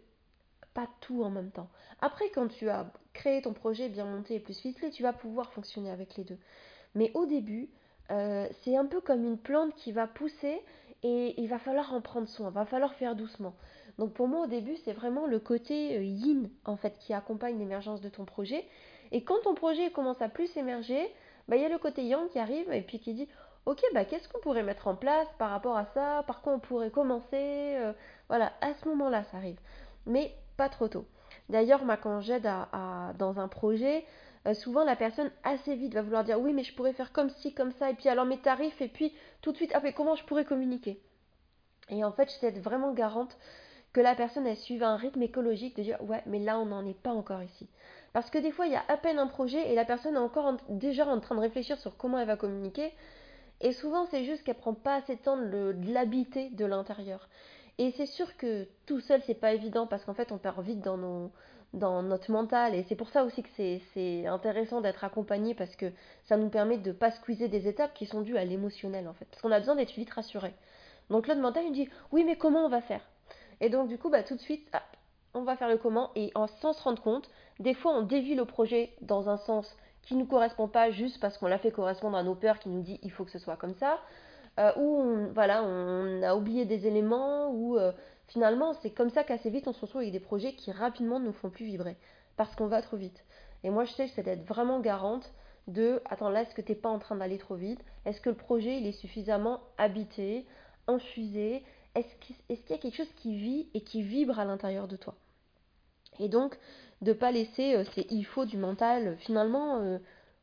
pas 0.75 0.89
tout 1.01 1.23
en 1.23 1.31
même 1.31 1.51
temps. 1.51 1.69
Après, 2.01 2.31
quand 2.31 2.49
tu 2.49 2.69
as 2.69 2.91
créé 3.13 3.43
ton 3.43 3.53
projet 3.53 3.89
bien 3.89 4.05
monté 4.05 4.35
et 4.35 4.41
plus 4.41 4.59
ficelé, 4.59 4.91
tu 4.91 5.03
vas 5.03 5.13
pouvoir 5.13 5.53
fonctionner 5.53 5.91
avec 5.91 6.17
les 6.17 6.25
deux. 6.25 6.39
Mais 6.95 7.11
au 7.15 7.27
début, 7.27 7.69
euh, 8.11 8.49
c'est 8.63 8.77
un 8.77 8.87
peu 8.87 9.01
comme 9.01 9.25
une 9.25 9.39
plante 9.39 9.75
qui 9.75 9.93
va 9.93 10.07
pousser 10.07 10.61
et 11.03 11.41
il 11.41 11.49
va 11.49 11.59
falloir 11.59 11.93
en 11.95 12.01
prendre 12.01 12.29
soin, 12.29 12.51
il 12.51 12.55
va 12.55 12.67
falloir 12.67 12.95
faire 12.95 13.15
doucement. 13.15 13.55
Donc 13.99 14.13
pour 14.13 14.29
moi 14.29 14.45
au 14.45 14.47
début 14.47 14.77
c'est 14.85 14.93
vraiment 14.93 15.27
le 15.27 15.39
côté 15.39 15.97
euh, 15.97 16.03
yin 16.03 16.51
en 16.65 16.77
fait 16.77 16.99
qui 16.99 17.15
accompagne 17.15 17.59
l'émergence 17.59 18.01
de 18.01 18.09
ton 18.09 18.25
projet. 18.25 18.67
Et 19.13 19.23
quand 19.25 19.41
ton 19.43 19.55
projet 19.55 19.91
commence 19.91 20.23
à 20.23 20.29
plus 20.29 20.57
émerger, 20.57 21.13
bah, 21.49 21.57
il 21.57 21.63
y 21.63 21.65
a 21.67 21.69
le 21.69 21.79
côté 21.79 22.05
yang 22.05 22.29
qui 22.29 22.39
arrive 22.39 22.71
et 22.73 22.83
puis 22.83 22.99
qui 22.99 23.15
dit 23.15 23.29
ok 23.67 23.81
bah 23.95 24.05
qu'est-ce 24.05 24.29
qu'on 24.29 24.41
pourrait 24.41 24.63
mettre 24.63 24.89
en 24.89 24.97
place 24.97 25.29
par 25.39 25.51
rapport 25.51 25.77
à 25.77 25.87
ça, 25.87 26.25
par 26.27 26.43
quoi 26.43 26.55
on 26.55 26.61
pourrait 26.61 26.91
commencer, 26.91 27.77
euh, 27.77 27.93
voilà 28.29 28.53
à 28.61 28.75
ce 28.75 28.89
moment-là 28.89 29.25
ça 29.25 29.37
arrive. 29.37 29.59
Mais 30.07 30.35
pas 30.61 30.69
trop 30.69 30.89
tôt. 30.89 31.07
D'ailleurs 31.49 31.87
moi 31.87 31.97
quand 31.97 32.21
j'aide 32.21 32.45
à, 32.47 33.15
dans 33.19 33.41
un 33.41 33.49
projet, 33.49 34.05
euh, 34.47 34.53
souvent 34.53 34.85
la 34.85 34.95
personne 34.95 35.31
assez 35.43 35.75
vite 35.75 35.95
va 35.95 36.03
vouloir 36.03 36.23
dire 36.23 36.39
oui 36.39 36.53
mais 36.53 36.65
je 36.65 36.75
pourrais 36.75 36.93
faire 36.93 37.13
comme 37.13 37.31
ci, 37.31 37.55
comme 37.55 37.73
ça, 37.73 37.89
et 37.89 37.95
puis 37.95 38.11
alors 38.11 38.27
mes 38.27 38.37
tarifs, 38.37 38.83
et 38.83 38.89
puis 38.89 39.15
tout 39.41 39.53
de 39.53 39.57
suite, 39.57 39.71
ah 39.73 39.81
mais 39.83 39.95
comment 39.95 40.17
je 40.17 40.25
pourrais 40.25 40.45
communiquer? 40.45 41.01
Et 41.89 42.05
en 42.05 42.13
fait, 42.13 42.29
je 42.31 42.35
suis 42.37 42.61
vraiment 42.61 42.93
garante 42.93 43.39
que 43.95 44.03
la 44.03 44.15
personne 44.15 44.47
elle 44.47 44.59
suive 44.59 44.83
un 44.83 44.97
rythme 44.97 45.23
écologique 45.23 45.77
de 45.77 45.83
dire 45.83 45.99
ouais 46.03 46.23
mais 46.27 46.39
là 46.39 46.59
on 46.59 46.67
n'en 46.67 46.85
est 46.85 47.01
pas 47.07 47.13
encore 47.13 47.43
ici. 47.43 47.67
Parce 48.13 48.29
que 48.29 48.37
des 48.37 48.53
fois 48.53 48.67
il 48.67 48.73
y 48.73 48.77
a 48.77 48.85
à 48.89 48.99
peine 48.99 49.19
un 49.19 49.29
projet 49.29 49.73
et 49.73 49.75
la 49.75 49.87
personne 49.87 50.17
est 50.17 50.27
encore 50.29 50.59
déjà 50.69 51.07
en 51.07 51.21
train 51.21 51.37
de 51.37 51.41
réfléchir 51.41 51.79
sur 51.79 51.97
comment 51.97 52.19
elle 52.19 52.27
va 52.27 52.37
communiquer. 52.37 52.93
Et 53.63 53.73
souvent 53.73 54.05
c'est 54.11 54.25
juste 54.25 54.45
qu'elle 54.45 54.57
prend 54.67 54.75
pas 54.75 54.97
assez 54.97 55.17
de 55.17 55.23
temps 55.23 55.39
de 55.39 55.75
l'habiter 55.87 56.51
de 56.51 56.67
l'intérieur. 56.67 57.31
Et 57.81 57.93
c'est 57.93 58.05
sûr 58.05 58.37
que 58.37 58.69
tout 58.85 59.01
seul 59.01 59.23
c'est 59.27 59.41
pas 59.41 59.55
évident 59.55 59.87
parce 59.87 60.05
qu'en 60.05 60.13
fait 60.13 60.33
on 60.33 60.37
perd 60.37 60.63
vite 60.63 60.83
dans 60.83 61.31
dans 61.73 62.03
notre 62.03 62.31
mental. 62.31 62.75
Et 62.75 62.83
c'est 62.83 62.95
pour 62.95 63.09
ça 63.09 63.25
aussi 63.25 63.43
que 63.43 63.49
c'est 63.95 64.27
intéressant 64.27 64.83
d'être 64.83 65.03
accompagné 65.03 65.55
parce 65.55 65.75
que 65.77 65.91
ça 66.25 66.37
nous 66.37 66.51
permet 66.51 66.77
de 66.77 66.93
pas 66.93 67.11
squeezer 67.11 67.49
des 67.49 67.69
étapes 67.69 67.95
qui 67.95 68.05
sont 68.05 68.21
dues 68.21 68.37
à 68.37 68.45
l'émotionnel 68.45 69.09
en 69.09 69.15
fait. 69.15 69.25
Parce 69.31 69.41
qu'on 69.41 69.51
a 69.51 69.59
besoin 69.59 69.77
d'être 69.77 69.95
vite 69.95 70.11
rassuré. 70.11 70.53
Donc 71.09 71.27
l'autre 71.27 71.41
mental 71.41 71.65
il 71.65 71.73
dit 71.73 71.89
oui 72.13 72.23
mais 72.23 72.37
comment 72.37 72.67
on 72.67 72.69
va 72.69 72.83
faire? 72.83 73.01
Et 73.63 73.71
donc 73.71 73.89
du 73.89 73.97
coup 73.97 74.11
bah 74.11 74.25
tout 74.25 74.35
de 74.35 74.43
suite 74.43 74.71
on 75.33 75.45
va 75.45 75.57
faire 75.57 75.71
le 75.71 75.79
comment 75.79 76.11
et 76.17 76.35
sans 76.61 76.75
se 76.75 76.83
rendre 76.83 77.01
compte, 77.01 77.31
des 77.61 77.73
fois 77.73 77.95
on 77.97 78.03
dévie 78.03 78.35
le 78.35 78.45
projet 78.45 78.93
dans 79.01 79.31
un 79.31 79.39
sens 79.39 79.75
qui 80.03 80.17
ne 80.17 80.21
nous 80.21 80.27
correspond 80.27 80.69
pas 80.69 80.91
juste 80.91 81.19
parce 81.19 81.39
qu'on 81.39 81.47
l'a 81.47 81.59
fait 81.59 81.71
correspondre 81.71 82.19
à 82.19 82.23
nos 82.23 82.35
peurs 82.35 82.59
qui 82.59 82.69
nous 82.69 82.83
dit 82.83 83.01
il 83.03 83.11
faut 83.11 83.25
que 83.25 83.31
ce 83.31 83.39
soit 83.39 83.57
comme 83.57 83.75
ça. 83.77 84.01
Euh, 84.59 84.73
ou 84.77 85.01
on, 85.01 85.33
voilà, 85.33 85.63
on 85.63 86.23
a 86.23 86.35
oublié 86.35 86.65
des 86.65 86.87
éléments, 86.87 87.51
ou 87.51 87.79
euh, 87.79 87.93
Finalement, 88.31 88.75
c'est 88.75 88.91
comme 88.91 89.11
ça 89.11 89.25
qu'assez 89.25 89.51
vite 89.51 89.67
on 89.67 89.73
se 89.73 89.81
retrouve 89.81 90.03
avec 90.03 90.13
des 90.13 90.21
projets 90.21 90.53
qui 90.53 90.71
rapidement 90.71 91.19
ne 91.19 91.27
nous 91.27 91.33
font 91.33 91.51
plus 91.51 91.65
vibrer 91.65 91.97
parce 92.37 92.55
qu'on 92.55 92.69
va 92.69 92.81
trop 92.81 92.97
vite. 92.97 93.25
Et 93.65 93.71
moi, 93.71 93.85
je 93.85 93.93
sais, 93.93 94.07
c'est 94.07 94.23
d'être 94.23 94.47
vraiment 94.47 94.79
garante 94.79 95.33
de 95.67 96.01
attends, 96.05 96.31
là, 96.31 96.43
est-ce 96.43 96.55
que 96.55 96.63
tu 96.63 96.71
n'es 96.71 96.79
pas 96.79 96.89
en 96.89 97.01
train 97.01 97.17
d'aller 97.17 97.39
trop 97.39 97.57
vite? 97.57 97.81
Est-ce 98.05 98.21
que 98.21 98.31
le 98.31 98.37
projet 98.37 98.79
il 98.79 98.87
est 98.87 98.93
suffisamment 98.93 99.61
habité, 99.79 100.47
infusé? 100.87 101.65
Est-ce 101.97 102.15
qu'il 102.17 102.71
y 102.71 102.73
a 102.73 102.79
quelque 102.79 102.97
chose 102.97 103.13
qui 103.17 103.35
vit 103.35 103.69
et 103.75 103.81
qui 103.81 104.01
vibre 104.01 104.39
à 104.39 104.45
l'intérieur 104.45 104.87
de 104.87 104.97
toi? 104.97 105.17
Et 106.21 106.29
donc, 106.29 106.57
de 107.03 107.11
ne 107.11 107.17
pas 107.17 107.33
laisser 107.33 107.75
euh, 107.75 107.85
ces 107.97 108.07
il 108.11 108.25
faut 108.25 108.45
du 108.45 108.59
mental 108.59 109.17
finalement 109.19 109.81
euh, 109.81 109.99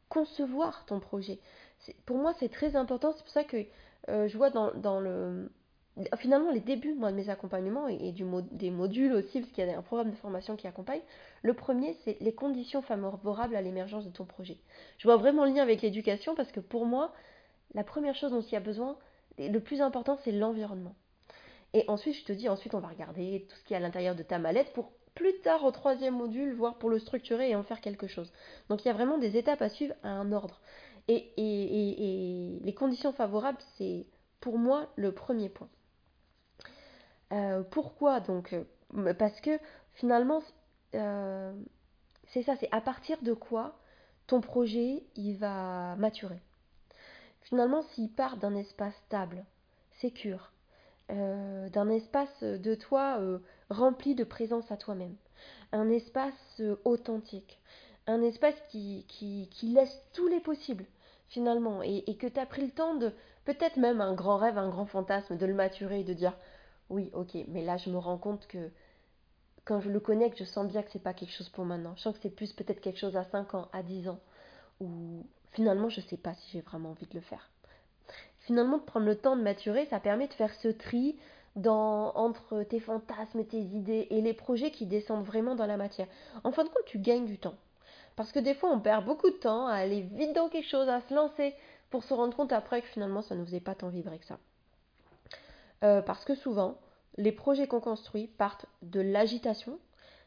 concevoir 0.10 0.86
ton 0.88 1.00
projet. 1.00 1.40
Pour 2.06 2.18
moi, 2.18 2.34
c'est 2.38 2.50
très 2.50 2.76
important. 2.76 3.14
C'est 3.14 3.24
pour 3.24 3.32
ça 3.32 3.46
que 3.46 3.66
je 4.08 4.38
vois 4.38 4.50
dans 4.50 5.00
le 5.00 5.50
finalement 6.18 6.52
les 6.52 6.60
débuts 6.60 6.94
de 6.94 7.12
mes 7.12 7.30
accompagnements 7.30 7.88
et, 7.88 8.14
des 8.52 8.70
modules 8.70 9.14
aussi, 9.14 9.40
parce 9.40 9.52
qu'il 9.52 9.66
y 9.66 9.70
a 9.70 9.78
un 9.78 9.82
programme 9.82 10.12
de 10.12 10.16
formation 10.16 10.56
qui 10.56 10.68
accompagne. 10.68 11.02
Le 11.42 11.54
premier, 11.54 11.96
c'est 12.04 12.18
les 12.22 12.34
conditions 12.34 12.82
favorables 12.82 13.56
à 13.56 13.62
l'émergence 13.62 14.06
de 14.06 14.12
ton 14.12 14.26
projet. 14.26 14.58
Je 14.98 15.08
vois 15.08 15.18
vraiment 15.18 15.46
le 15.46 15.52
lien 15.54 15.64
avec 15.64 15.82
l'éducation 15.82 16.36
parce 16.36 16.52
que 16.52 16.60
pour 16.60 16.86
moi, 16.86 17.14
la 17.74 17.84
première 17.84 18.16
chose 18.16 18.32
dont 18.32 18.42
il 18.42 18.52
y 18.52 18.56
a 18.58 18.62
besoin, 18.62 18.98
le 19.38 19.60
plus 19.60 19.82
important, 19.82 20.18
c'est 20.24 20.32
l'environnement. 20.32 20.96
Et 21.74 21.84
ensuite, 21.88 22.16
je 22.16 22.26
te 22.26 22.32
dis, 22.32 22.48
ensuite, 22.50 22.76
on 22.76 22.80
va 22.80 22.88
regarder 22.88 23.46
tout 23.50 23.56
ce 23.58 23.64
qui 23.66 23.74
est 23.74 23.78
à 23.78 23.80
l'intérieur 23.80 24.16
de 24.16 24.24
ta 24.24 24.40
mallette 24.40 24.72
pour 24.74 24.92
plus 25.16 25.40
tard 25.40 25.64
au 25.66 25.72
troisième 25.72 26.16
module, 26.16 26.54
voir 26.54 26.78
pour 26.78 26.92
le 26.92 27.00
structurer 27.00 27.50
et 27.50 27.56
en 27.56 27.64
faire 27.64 27.82
quelque 27.82 28.06
chose. 28.06 28.32
Donc 28.70 28.86
il 28.86 28.88
y 28.88 28.92
a 28.92 28.94
vraiment 28.94 29.18
des 29.18 29.36
étapes 29.36 29.64
à 29.64 29.70
suivre 29.70 29.96
à 30.04 30.10
un 30.10 30.32
ordre. 30.32 30.62
Et, 31.08 32.60
les 32.62 32.74
conditions 32.74 33.14
favorables, 33.14 33.62
c'est 33.78 34.06
pour 34.40 34.58
moi 34.58 34.92
le 34.96 35.12
premier 35.12 35.50
point. 35.50 35.70
Euh, 37.34 37.64
pourquoi 37.64 38.20
donc 38.20 38.54
euh, 38.54 39.14
Parce 39.14 39.40
que 39.42 39.60
finalement, 39.94 40.42
euh, 40.96 41.54
c'est 42.28 42.44
ça, 42.44 42.56
c'est 42.60 42.70
à 42.72 42.82
partir 42.82 43.22
de 43.22 43.34
quoi 43.34 43.80
ton 44.28 44.42
projet 44.42 45.04
il 45.16 45.38
va 45.38 45.96
maturer. 45.98 46.42
Finalement, 47.42 47.82
s'il 47.94 48.12
part 48.12 48.38
d'un 48.38 48.56
espace 48.56 48.96
stable, 49.06 49.46
sécure, 50.02 50.52
d'un 51.10 51.88
espace 51.90 52.44
de 52.44 52.76
toi 52.76 53.22
rempli 53.70 54.14
de 54.16 54.26
présence 54.26 54.70
à 54.70 54.76
toi-même, 54.76 55.16
un 55.72 55.90
espace 55.90 56.62
authentique, 56.84 57.62
un 58.06 58.22
espace 58.22 58.56
qui, 58.70 59.06
qui, 59.08 59.68
laisse 59.68 60.02
tous 60.12 60.28
les 60.28 60.42
possibles 60.42 60.86
finalement, 61.30 61.82
et, 61.84 62.16
que 62.18 62.28
tu 62.28 62.40
as 62.40 62.46
pris 62.46 62.64
le 62.64 62.72
temps 62.72 62.96
de, 62.96 63.12
peut-être 63.46 63.78
même 63.78 64.02
un 64.02 64.14
grand 64.14 64.38
rêve, 64.38 64.58
un 64.58 64.70
grand 64.70 64.86
fantasme, 64.86 65.38
de 65.38 65.46
le 65.46 65.54
maturer 65.54 66.02
et 66.02 66.04
de 66.04 66.14
dire 66.14 66.34
oui, 66.90 67.10
ok, 67.14 67.38
mais 67.50 67.64
là 67.64 67.78
je 67.78 67.90
me 67.90 67.98
rends 67.98 68.18
compte 68.18 68.48
que 68.48 68.70
quand 69.66 69.82
je 69.82 69.90
le 69.90 70.00
connecte, 70.00 70.38
je 70.40 70.46
sens 70.46 70.66
bien 70.68 70.82
que 70.82 70.92
c'est 70.92 71.04
pas 71.04 71.14
quelque 71.14 71.34
chose 71.34 71.50
pour 71.50 71.66
maintenant. 71.66 71.94
Je 71.98 72.02
sens 72.02 72.16
que 72.16 72.22
c'est 72.22 72.30
plus 72.34 72.54
peut-être 72.54 72.80
quelque 72.80 73.00
chose 73.00 73.18
à 73.18 73.26
5 73.26 73.54
ans, 73.54 73.68
à 73.74 73.84
10 73.84 74.08
ans, 74.08 74.20
où 74.80 75.26
finalement 75.52 75.90
je 75.90 76.00
sais 76.02 76.18
pas 76.18 76.34
si 76.34 76.52
j'ai 76.52 76.62
vraiment 76.62 76.92
envie 76.92 77.08
de 77.08 77.16
le 77.16 77.22
faire. 77.22 77.50
Finalement, 78.40 78.78
de 78.78 78.84
prendre 78.84 79.06
le 79.06 79.18
temps 79.18 79.36
de 79.36 79.42
maturer, 79.42 79.86
ça 79.88 80.00
permet 80.00 80.30
de 80.30 80.34
faire 80.34 80.54
ce 80.54 80.70
tri 80.70 81.18
entre 81.66 82.64
tes 82.64 82.80
fantasmes, 82.80 83.44
tes 83.44 83.60
idées 83.60 84.08
et 84.10 84.22
les 84.22 84.34
projets 84.34 84.72
qui 84.72 84.86
descendent 84.86 85.26
vraiment 85.26 85.56
dans 85.56 85.66
la 85.66 85.76
matière. 85.76 86.08
En 86.44 86.52
fin 86.52 86.64
de 86.64 86.70
compte, 86.70 86.86
tu 86.86 87.00
gagnes 87.00 87.26
du 87.26 87.40
temps. 87.40 87.56
Parce 88.18 88.32
que 88.32 88.40
des 88.40 88.56
fois, 88.56 88.72
on 88.72 88.80
perd 88.80 89.06
beaucoup 89.06 89.30
de 89.30 89.36
temps 89.36 89.68
à 89.68 89.76
aller 89.76 90.02
vite 90.02 90.34
dans 90.34 90.50
quelque 90.50 90.68
chose, 90.68 90.90
à 90.90 91.02
se 91.02 91.14
lancer, 91.14 91.54
pour 91.92 92.04
se 92.04 92.14
rendre 92.14 92.36
compte 92.36 92.52
après 92.52 92.82
que 92.82 92.88
finalement, 92.88 93.22
ça 93.22 93.36
ne 93.36 93.40
nous 93.40 93.46
faisait 93.46 93.62
pas 93.62 93.76
tant 93.76 93.90
vibrer 93.90 94.18
que 94.18 94.26
ça. 94.26 94.40
Euh, 95.84 96.02
parce 96.02 96.26
que 96.26 96.34
souvent, 96.34 96.80
les 97.18 97.32
projets 97.32 97.68
qu'on 97.68 97.80
construit 97.80 98.26
partent 98.28 98.66
de 98.82 99.00
l'agitation, 99.00 99.78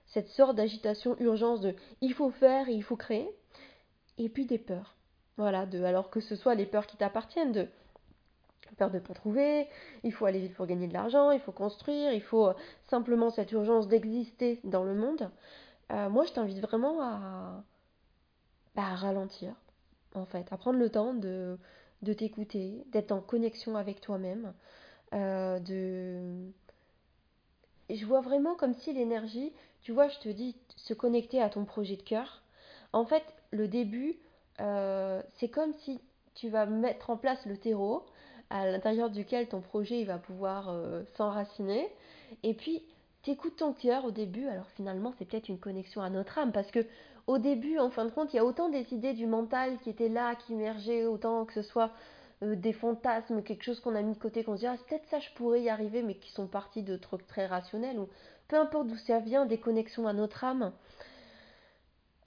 cette 0.06 0.28
sorte 0.28 0.54
d'agitation 0.54 1.16
urgence 1.18 1.60
de 1.60 1.74
il 2.00 2.14
faut 2.14 2.30
faire 2.30 2.68
il 2.68 2.84
faut 2.84 2.96
créer, 2.96 3.28
et 4.18 4.28
puis 4.28 4.46
des 4.46 4.58
peurs. 4.58 4.94
Voilà, 5.36 5.66
de, 5.66 5.82
alors 5.82 6.10
que 6.10 6.20
ce 6.20 6.36
soit 6.36 6.54
les 6.54 6.66
peurs 6.66 6.86
qui 6.86 6.96
t'appartiennent, 6.96 7.52
de 7.52 7.66
peur 8.78 8.90
de 8.90 8.98
ne 8.98 9.00
pas 9.00 9.14
trouver, 9.14 9.66
il 10.04 10.12
faut 10.12 10.26
aller 10.26 10.38
vite 10.38 10.54
pour 10.54 10.66
gagner 10.66 10.86
de 10.86 10.94
l'argent, 10.94 11.32
il 11.32 11.40
faut 11.40 11.50
construire, 11.50 12.12
il 12.12 12.22
faut 12.22 12.46
euh, 12.46 12.54
simplement 12.86 13.30
cette 13.30 13.50
urgence 13.50 13.88
d'exister 13.88 14.60
dans 14.62 14.84
le 14.84 14.94
monde. 14.94 15.28
Euh, 15.90 16.08
moi, 16.08 16.24
je 16.24 16.32
t'invite 16.32 16.60
vraiment 16.60 17.02
à, 17.02 17.64
bah, 18.74 18.82
à, 18.84 18.94
ralentir, 18.94 19.54
en 20.14 20.26
fait, 20.26 20.52
à 20.52 20.56
prendre 20.56 20.78
le 20.78 20.90
temps 20.90 21.14
de, 21.14 21.58
de 22.02 22.12
t'écouter, 22.12 22.84
d'être 22.92 23.12
en 23.12 23.20
connexion 23.20 23.76
avec 23.76 24.00
toi-même, 24.00 24.52
euh, 25.14 25.58
de... 25.58 26.50
Je 27.88 28.06
vois 28.06 28.20
vraiment 28.20 28.54
comme 28.54 28.74
si 28.74 28.92
l'énergie, 28.92 29.52
tu 29.82 29.92
vois, 29.92 30.08
je 30.08 30.18
te 30.20 30.28
dis, 30.28 30.56
se 30.76 30.94
connecter 30.94 31.42
à 31.42 31.50
ton 31.50 31.64
projet 31.64 31.96
de 31.96 32.02
cœur. 32.02 32.42
En 32.92 33.04
fait, 33.04 33.24
le 33.50 33.66
début, 33.66 34.16
euh, 34.60 35.20
c'est 35.38 35.48
comme 35.48 35.72
si 35.74 36.00
tu 36.34 36.48
vas 36.48 36.66
mettre 36.66 37.10
en 37.10 37.16
place 37.16 37.44
le 37.46 37.56
terreau 37.56 38.06
à 38.50 38.66
l'intérieur 38.66 39.10
duquel 39.10 39.48
ton 39.48 39.60
projet 39.60 40.04
va 40.04 40.18
pouvoir 40.18 40.72
s'enraciner. 41.16 41.88
Et 42.42 42.54
puis, 42.54 42.82
tu 43.22 43.30
écoutes 43.30 43.56
ton 43.56 43.72
cœur 43.72 44.04
au 44.04 44.10
début. 44.10 44.46
Alors 44.48 44.68
finalement, 44.76 45.12
c'est 45.18 45.24
peut-être 45.26 45.48
une 45.48 45.58
connexion 45.58 46.02
à 46.02 46.10
notre 46.10 46.38
âme 46.38 46.52
parce 46.52 46.70
que 46.70 46.86
au 47.26 47.38
début, 47.38 47.78
en 47.78 47.90
fin 47.90 48.04
de 48.04 48.10
compte, 48.10 48.32
il 48.32 48.36
y 48.36 48.40
a 48.40 48.44
autant 48.44 48.68
des 48.68 48.92
idées 48.92 49.12
du 49.12 49.26
mental 49.26 49.78
qui 49.78 49.90
étaient 49.90 50.08
là, 50.08 50.34
qui 50.34 50.54
émergeaient, 50.54 51.06
autant 51.06 51.44
que 51.44 51.52
ce 51.52 51.62
soit 51.62 51.92
euh, 52.42 52.56
des 52.56 52.72
fantasmes, 52.72 53.42
quelque 53.42 53.62
chose 53.62 53.80
qu'on 53.80 53.94
a 53.94 54.02
mis 54.02 54.14
de 54.14 54.18
côté, 54.18 54.42
qu'on 54.42 54.56
se 54.56 54.60
dit 54.60 54.66
ah, 54.66 54.76
peut-être 54.88 55.06
ça 55.10 55.20
je 55.20 55.30
pourrais 55.34 55.62
y 55.62 55.68
arriver, 55.68 56.02
mais 56.02 56.14
qui 56.14 56.32
sont 56.32 56.46
partis 56.46 56.82
de 56.82 56.96
trucs 56.96 57.26
très 57.26 57.46
rationnels, 57.46 57.98
ou 57.98 58.08
peu 58.48 58.56
importe 58.56 58.88
d'où 58.88 58.96
ça 58.96 59.20
vient, 59.20 59.46
des 59.46 59.58
connexions 59.58 60.06
à 60.06 60.12
notre 60.12 60.42
âme. 60.44 60.72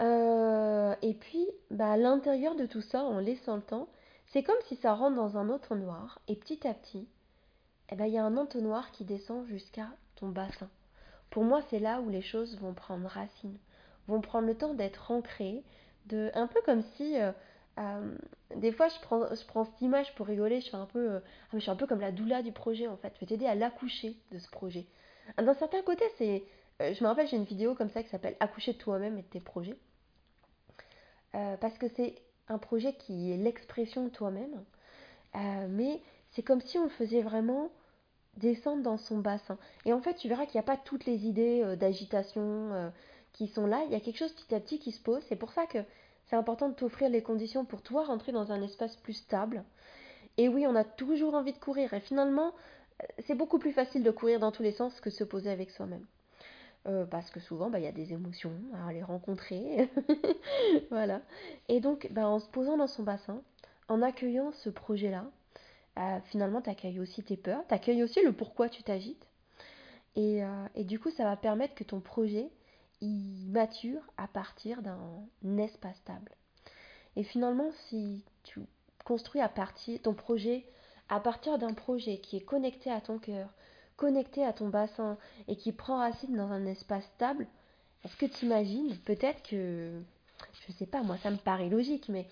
Euh, 0.02 0.96
et 1.02 1.14
puis, 1.14 1.48
bah, 1.72 1.92
à 1.92 1.98
l'intérieur 1.98 2.56
de 2.56 2.66
tout 2.66 2.82
ça, 2.82 3.04
en 3.04 3.20
laissant 3.20 3.56
le 3.56 3.62
temps, 3.62 3.88
c'est 4.28 4.44
comme 4.44 4.56
si 4.68 4.76
ça 4.78 4.94
rentre 4.94 5.16
dans 5.16 5.38
un 5.38 5.50
entonnoir, 5.50 6.20
et 6.28 6.36
petit 6.36 6.68
à 6.68 6.74
petit, 6.74 7.08
eh 7.90 7.96
ben, 7.96 8.06
il 8.06 8.14
y 8.14 8.18
a 8.18 8.26
un 8.26 8.38
entonnoir 8.38 8.92
qui 8.92 9.04
descend 9.04 9.46
jusqu'à 9.48 9.88
ton 10.16 10.30
bassin. 10.30 10.70
Pour 11.34 11.44
moi, 11.44 11.64
c'est 11.72 11.80
là 11.80 12.00
où 12.00 12.10
les 12.10 12.22
choses 12.22 12.60
vont 12.60 12.76
prendre 12.76 13.10
racine, 13.10 13.58
vont 14.08 14.22
prendre 14.22 14.46
le 14.46 14.54
temps 14.54 14.76
d'être 14.76 15.10
ancrées, 15.10 15.64
de, 16.06 16.30
un 16.36 16.46
peu 16.46 16.62
comme 16.64 16.84
si 16.96 17.20
euh, 17.20 17.32
euh, 17.80 18.16
des 18.56 18.72
fois, 18.72 18.88
je 18.88 19.00
prends, 19.02 19.34
je 19.34 19.44
prends 19.48 19.66
cette 19.66 19.82
image 19.82 20.14
pour 20.14 20.28
rigoler. 20.28 20.62
Je, 20.62 20.70
fais 20.70 20.78
un 20.78 20.86
peu, 20.86 21.14
euh, 21.14 21.20
ah, 21.26 21.50
je 21.56 21.58
suis 21.58 21.72
un 21.72 21.76
peu 21.76 21.88
comme 21.88 22.02
la 22.02 22.12
doula 22.12 22.44
du 22.44 22.52
projet 22.52 22.88
en 22.88 22.98
fait. 22.98 23.14
Je 23.16 23.22
vais 23.22 23.26
t'aider 23.26 23.48
à 23.48 23.56
l'accoucher 23.56 24.16
de 24.32 24.38
ce 24.38 24.48
projet. 24.48 24.86
D'un 25.40 25.56
certain 25.56 25.82
côté, 25.82 26.06
c'est. 26.20 26.44
Je 26.80 27.04
me 27.04 27.08
rappelle, 27.08 27.28
j'ai 27.28 27.38
une 27.38 27.46
vidéo 27.46 27.74
comme 27.74 27.90
ça 27.90 28.04
qui 28.04 28.10
s'appelle 28.10 28.36
Accoucher 28.40 28.76
toi-même 28.76 29.18
et 29.18 29.24
de 29.24 29.28
tes 29.28 29.40
projets. 29.40 29.78
parce 31.32 31.80
que 31.80 31.88
c'est 31.88 32.14
un 32.48 32.60
projet 32.60 32.94
qui 32.94 33.32
est 33.32 33.38
l'expression 33.38 34.04
de 34.04 34.10
toi-même. 34.10 34.64
mais 35.70 36.00
c'est 36.30 36.44
comme 36.44 36.62
si 36.62 36.78
on 36.78 36.90
faisait 36.90 37.22
vraiment 37.24 37.72
descendre 38.38 38.84
dans 38.84 38.98
son 38.98 39.20
bassin. 39.20 39.58
Et 39.86 39.94
en 39.94 40.02
fait, 40.02 40.16
tu 40.16 40.28
verras 40.28 40.46
qu'il 40.46 40.60
n'y 40.60 40.64
a 40.66 40.68
pas 40.68 40.78
toutes 40.78 41.06
les 41.06 41.28
idées 41.28 41.76
d'agitation 41.78 42.92
qui 43.34 43.48
sont 43.48 43.68
là. 43.68 43.84
Il 43.86 43.92
y 43.92 43.96
a 43.96 44.00
quelque 44.00 44.18
chose 44.18 44.34
petit 44.34 44.56
à 44.56 44.60
petit 44.60 44.80
qui 44.80 44.92
se 44.92 45.02
pose. 45.02 45.22
C'est 45.28 45.36
pour 45.36 45.52
ça 45.52 45.66
que 45.66 45.80
c'est 46.26 46.36
important 46.36 46.70
de 46.70 46.74
t'offrir 46.74 47.10
les 47.10 47.22
conditions 47.22 47.66
pour 47.66 47.82
toi 47.82 48.06
rentrer 48.06 48.32
dans 48.32 48.52
un 48.52 48.62
espace 48.62 48.96
plus 48.98 49.14
stable. 49.14 49.64
Et 50.38 50.48
oui, 50.50 50.66
on 50.68 50.76
a 50.76 50.84
toujours 50.84 51.36
envie 51.36 51.54
de 51.54 51.60
courir. 51.60 51.94
Et 51.94 52.00
finalement, 52.00 52.54
euh, 53.02 53.06
c'est 53.20 53.36
beaucoup 53.36 53.60
plus 53.60 53.72
facile 53.72 54.04
de 54.04 54.12
courir 54.12 54.40
dans 54.40 54.52
tous 54.52 54.64
les 54.64 54.72
sens 54.72 55.00
que 55.00 55.10
de 55.10 55.14
se 55.14 55.24
poser 55.24 55.50
avec 55.50 55.70
soi-même. 55.72 56.06
Euh, 56.88 57.06
parce 57.06 57.30
que 57.30 57.40
souvent, 57.40 57.70
bah, 57.70 57.80
il 57.80 57.86
y 57.86 57.88
a 57.88 57.92
des 57.92 58.14
émotions 58.14 58.54
à 58.88 58.92
les 58.92 59.04
rencontrer. 59.04 59.90
voilà. 60.92 61.22
Et 61.70 61.80
donc, 61.80 62.08
bah, 62.12 62.28
en 62.28 62.40
se 62.40 62.50
posant 62.50 62.78
dans 62.78 62.88
son 62.88 63.04
bassin, 63.04 63.42
en 63.88 64.02
accueillant 64.02 64.52
ce 64.52 64.70
projet-là, 64.70 65.26
euh, 65.98 66.20
finalement, 66.26 66.62
tu 66.62 66.70
accueilles 66.70 67.00
aussi 67.00 67.24
tes 67.24 67.38
peurs, 67.38 67.64
tu 67.68 67.74
accueilles 67.74 68.04
aussi 68.04 68.22
le 68.22 68.34
pourquoi 68.34 68.70
tu 68.70 68.84
t'agites. 68.84 69.28
Et, 70.16 70.42
et, 70.76 70.84
du 70.84 71.00
coup, 71.00 71.10
ça 71.10 71.24
va 71.24 71.36
permettre 71.36 71.74
que 71.74 71.84
ton 71.84 72.00
projet, 72.00 72.48
il 73.02 73.50
mature 73.50 74.02
à 74.16 74.28
partir 74.28 74.84
d'un 74.84 75.58
espace 75.58 75.98
stable. 75.98 76.32
Et 77.16 77.24
finalement, 77.24 77.72
si 77.88 78.24
tu 78.44 78.60
construis 79.06 79.42
à 79.42 79.50
partir 79.50 80.00
ton 80.04 80.14
projet 80.14 80.66
à 81.10 81.20
partir 81.20 81.58
d'un 81.58 81.74
projet 81.74 82.18
qui 82.18 82.38
est 82.38 82.46
connecté 82.46 82.90
à 82.90 83.02
ton 83.02 83.20
cœur, 83.20 83.50
connecté 83.98 84.44
à 84.44 84.54
ton 84.54 84.70
bassin 84.70 85.18
et 85.48 85.56
qui 85.56 85.72
prend 85.72 85.98
racine 85.98 86.36
dans 86.36 86.52
un 86.52 86.66
espace 86.66 87.04
stable, 87.16 87.48
est-ce 88.04 88.16
que 88.18 88.26
tu 88.26 88.46
imagines 88.46 88.98
peut-être 89.06 89.44
que, 89.44 90.02
je 90.68 90.74
sais 90.74 90.86
pas, 90.86 91.04
moi 91.04 91.18
ça 91.18 91.32
me 91.32 91.38
paraît 91.38 91.70
logique, 91.70 92.10
mais 92.10 92.28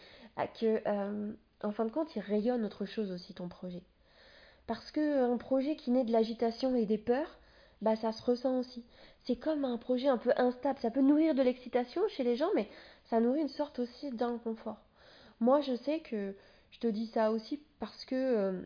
que 0.60 0.82
euh, 0.88 1.34
en 1.63 1.72
fin 1.72 1.86
de 1.86 1.91
compte, 1.91 2.15
il 2.15 2.22
rayonne 2.22 2.65
autre 2.65 2.86
chose 2.86 3.12
aussi 3.12 3.34
ton 3.34 3.48
projet. 3.48 3.84
Parce 4.68 4.91
que 4.91 5.32
un 5.32 5.38
projet 5.38 5.75
qui 5.75 5.91
naît 5.91 6.03
de 6.03 6.12
l'agitation 6.12 6.75
et 6.75 6.86
des 6.86 6.98
peurs, 6.98 7.39
bah 7.82 7.96
ça 7.96 8.12
se 8.12 8.24
ressent 8.24 8.60
aussi. 8.60 8.86
C'est 9.25 9.36
comme 9.36 9.65
un 9.65 9.77
projet 9.77 10.08
un 10.08 10.18
peu 10.18 10.32
instable, 10.38 10.80
ça 10.80 10.91
peut 10.91 11.01
nourrir 11.01 11.36
de 11.36 11.41
l'excitation 11.41 12.01
chez 12.09 12.24
les 12.24 12.35
gens, 12.35 12.50
mais 12.55 12.70
ça 13.09 13.20
nourrit 13.20 13.42
une 13.42 13.50
sorte 13.50 13.79
aussi 13.79 14.12
d'inconfort. 14.12 14.79
Moi, 15.40 15.62
je 15.62 15.75
sais 15.75 16.00
que 16.00 16.35
je 16.72 16.79
te 16.79 16.88
dis 16.88 17.07
ça 17.07 17.31
aussi 17.31 17.59
parce 17.79 18.05
que 18.05 18.16
euh, 18.16 18.62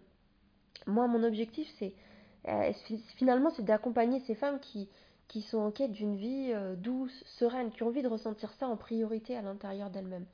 moi, 0.85 1.07
mon 1.07 1.23
objectif, 1.23 1.67
c'est 1.79 1.93
euh, 2.47 2.71
finalement, 3.15 3.49
c'est 3.55 3.65
d'accompagner 3.65 4.19
ces 4.21 4.35
femmes 4.35 4.59
qui, 4.59 4.89
qui 5.27 5.41
sont 5.41 5.57
en 5.57 5.71
quête 5.71 5.91
d'une 5.91 6.15
vie 6.15 6.51
euh, 6.53 6.75
douce, 6.75 7.23
sereine, 7.25 7.71
qui 7.71 7.83
ont 7.83 7.87
envie 7.87 8.03
de 8.03 8.07
ressentir 8.07 8.51
ça 8.53 8.67
en 8.67 8.77
priorité 8.77 9.35
à 9.35 9.41
l'intérieur 9.41 9.89
d'elles-mêmes, 9.89 10.27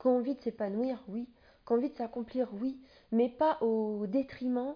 qui 0.00 0.06
ont 0.06 0.16
envie 0.16 0.34
de 0.34 0.40
s'épanouir, 0.40 1.02
oui, 1.08 1.28
envie 1.72 1.90
de 1.90 1.96
s'accomplir, 1.96 2.48
oui, 2.60 2.78
mais 3.12 3.28
pas 3.28 3.58
au 3.62 4.06
détriment 4.06 4.74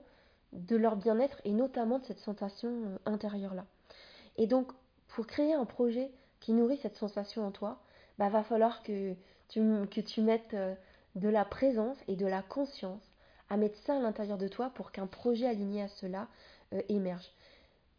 de 0.53 0.77
leur 0.77 0.97
bien-être 0.97 1.41
et 1.45 1.53
notamment 1.53 1.99
de 1.99 2.05
cette 2.05 2.21
sensation 2.21 2.71
euh, 2.71 2.97
intérieure-là. 3.07 3.67
Et 4.37 4.47
donc, 4.47 4.73
pour 5.09 5.27
créer 5.27 5.55
un 5.55 5.65
projet 5.65 6.11
qui 6.41 6.53
nourrit 6.53 6.79
cette 6.79 6.97
sensation 6.97 7.47
en 7.47 7.51
toi, 7.51 7.81
bah, 8.19 8.29
va 8.29 8.45
falloir 8.45 8.83
que 8.83 9.15
tu, 9.49 9.61
mettes 10.21 10.55
euh, 10.55 10.75
de 11.15 11.29
la 11.29 11.45
présence 11.45 11.97
et 12.09 12.17
de 12.17 12.27
la 12.27 12.43
conscience 12.43 13.03
à 13.51 13.57
mettre 13.57 13.79
ça 13.79 13.97
à 13.97 14.01
l'intérieur 14.01 14.39
de 14.39 14.49
toi 14.49 14.71
pour 14.75 14.93
qu'un 14.93 15.07
projet 15.07 15.47
aligné 15.47 15.83
à 15.83 15.89
cela 15.89 16.29
euh, 16.73 16.81
émerge. 16.89 17.31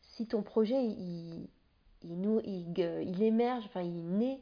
Si 0.01 0.27
ton 0.27 0.41
projet, 0.41 0.81
il, 0.83 1.47
il, 2.03 3.23
émerge, 3.23 3.65
enfin 3.65 3.81
il 3.81 4.17
naît 4.17 4.41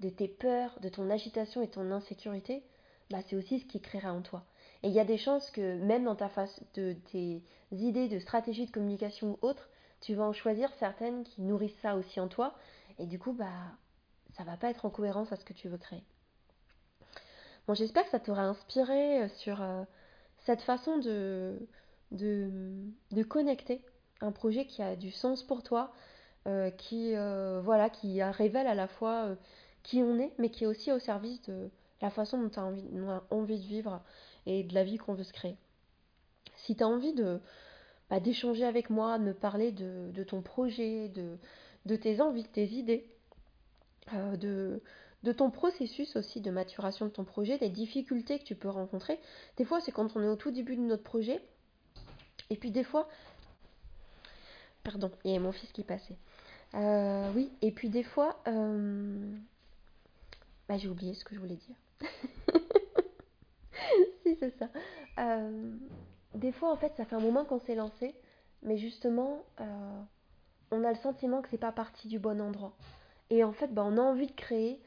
de 0.00 0.08
tes 0.08 0.28
peurs, 0.28 0.78
de 0.80 0.88
ton 0.88 1.10
agitation 1.10 1.60
et 1.62 1.68
ton 1.68 1.90
insécurité, 1.90 2.62
bah, 3.10 3.18
c'est 3.26 3.36
aussi 3.36 3.60
ce 3.60 3.64
qui 3.64 3.80
créera 3.80 4.12
en 4.12 4.22
toi. 4.22 4.44
Et 4.82 4.88
il 4.88 4.94
y 4.94 5.00
a 5.00 5.04
des 5.04 5.18
chances 5.18 5.50
que 5.50 5.76
même 5.78 6.04
dans 6.04 6.16
ta 6.16 6.28
face 6.28 6.60
de 6.74 6.94
tes 7.10 7.42
idées 7.72 8.08
de 8.08 8.18
stratégie 8.18 8.66
de 8.66 8.70
communication 8.70 9.30
ou 9.30 9.46
autres, 9.46 9.68
tu 10.00 10.14
vas 10.14 10.24
en 10.24 10.32
choisir 10.32 10.72
certaines 10.78 11.24
qui 11.24 11.42
nourrissent 11.42 11.78
ça 11.82 11.96
aussi 11.96 12.20
en 12.20 12.28
toi. 12.28 12.54
Et 12.98 13.06
du 13.06 13.18
coup, 13.18 13.32
bah, 13.32 13.46
ça 14.36 14.44
va 14.44 14.56
pas 14.56 14.70
être 14.70 14.84
en 14.84 14.90
cohérence 14.90 15.32
à 15.32 15.36
ce 15.36 15.44
que 15.44 15.52
tu 15.52 15.68
veux 15.68 15.78
créer. 15.78 16.02
Bon, 17.66 17.74
j'espère 17.74 18.04
que 18.04 18.10
ça 18.10 18.20
t'aura 18.20 18.44
inspiré 18.44 19.24
euh, 19.24 19.28
sur 19.28 19.60
euh, 19.60 19.82
cette 20.38 20.62
façon 20.62 20.96
de, 20.98 21.58
de, 22.12 23.22
connecter 23.24 23.84
un 24.22 24.32
projet 24.32 24.64
qui 24.64 24.82
a 24.82 24.96
du 24.96 25.10
sens 25.10 25.42
pour 25.42 25.62
toi, 25.62 25.92
euh, 26.46 26.70
qui, 26.70 27.12
voilà, 27.62 27.90
qui 27.90 28.22
révèle 28.22 28.66
à 28.66 28.74
la 28.74 28.88
fois 28.88 29.36
qui 29.82 30.02
on 30.02 30.18
est, 30.18 30.32
mais 30.38 30.50
qui 30.50 30.64
est 30.64 30.66
aussi 30.66 30.92
au 30.92 30.98
service 30.98 31.42
de 31.42 31.70
la 32.00 32.10
façon 32.10 32.40
dont 32.40 32.48
tu 32.48 32.58
as 32.58 32.64
envie, 32.64 32.84
envie 33.30 33.58
de 33.58 33.66
vivre 33.66 34.02
et 34.46 34.62
de 34.62 34.74
la 34.74 34.84
vie 34.84 34.98
qu'on 34.98 35.14
veut 35.14 35.24
se 35.24 35.32
créer. 35.32 35.56
Si 36.56 36.76
tu 36.76 36.82
as 36.82 36.88
envie 36.88 37.14
de 37.14 37.40
bah, 38.10 38.20
d'échanger 38.20 38.64
avec 38.64 38.90
moi, 38.90 39.18
de 39.18 39.24
me 39.24 39.34
parler 39.34 39.72
de, 39.72 40.22
ton 40.24 40.42
projet, 40.42 41.08
de, 41.08 41.96
tes 41.96 42.20
envies, 42.20 42.44
de 42.44 42.48
tes 42.48 42.66
idées, 42.66 43.06
euh, 44.14 44.36
de, 44.36 44.82
de 45.24 45.32
ton 45.32 45.50
processus 45.50 46.16
aussi 46.16 46.40
de 46.40 46.50
maturation 46.50 47.06
de 47.06 47.10
ton 47.10 47.24
projet, 47.24 47.58
des 47.58 47.68
difficultés 47.68 48.38
que 48.38 48.44
tu 48.44 48.54
peux 48.54 48.68
rencontrer. 48.68 49.20
Des 49.56 49.64
fois, 49.64 49.80
c'est 49.80 49.92
quand 49.92 50.16
on 50.16 50.22
est 50.22 50.28
au 50.28 50.36
tout 50.36 50.50
début 50.50 50.76
de 50.76 50.82
notre 50.82 51.02
projet. 51.02 51.42
Et 52.50 52.56
puis 52.56 52.70
des 52.70 52.84
fois... 52.84 53.08
Pardon, 54.84 55.10
il 55.24 55.32
y 55.32 55.36
a 55.36 55.40
mon 55.40 55.52
fils 55.52 55.70
qui 55.72 55.82
passait. 55.82 56.16
Euh, 56.74 57.30
oui, 57.34 57.50
et 57.60 57.72
puis 57.72 57.90
des 57.90 58.04
fois... 58.04 58.40
Euh, 58.46 59.36
bah, 60.68 60.78
j'ai 60.78 60.88
oublié 60.88 61.14
ce 61.14 61.24
que 61.24 61.34
je 61.34 61.40
voulais 61.40 61.56
dire. 61.56 61.76
c'est 64.38 64.56
ça. 64.58 64.68
Euh, 65.18 65.72
des 66.34 66.52
fois, 66.52 66.70
en 66.70 66.76
fait, 66.76 66.92
ça 66.96 67.04
fait 67.04 67.16
un 67.16 67.20
moment 67.20 67.44
qu'on 67.44 67.60
s'est 67.60 67.74
lancé, 67.74 68.14
mais 68.62 68.76
justement, 68.76 69.44
euh, 69.60 70.00
on 70.70 70.84
a 70.84 70.90
le 70.90 70.98
sentiment 70.98 71.42
que 71.42 71.48
c'est 71.48 71.58
pas 71.58 71.72
parti 71.72 72.08
du 72.08 72.18
bon 72.18 72.40
endroit. 72.40 72.76
Et 73.30 73.44
en 73.44 73.52
fait, 73.52 73.68
bah, 73.68 73.82
on 73.84 73.96
a 73.96 74.00
envie 74.00 74.26
de 74.26 74.32
créer 74.32 74.80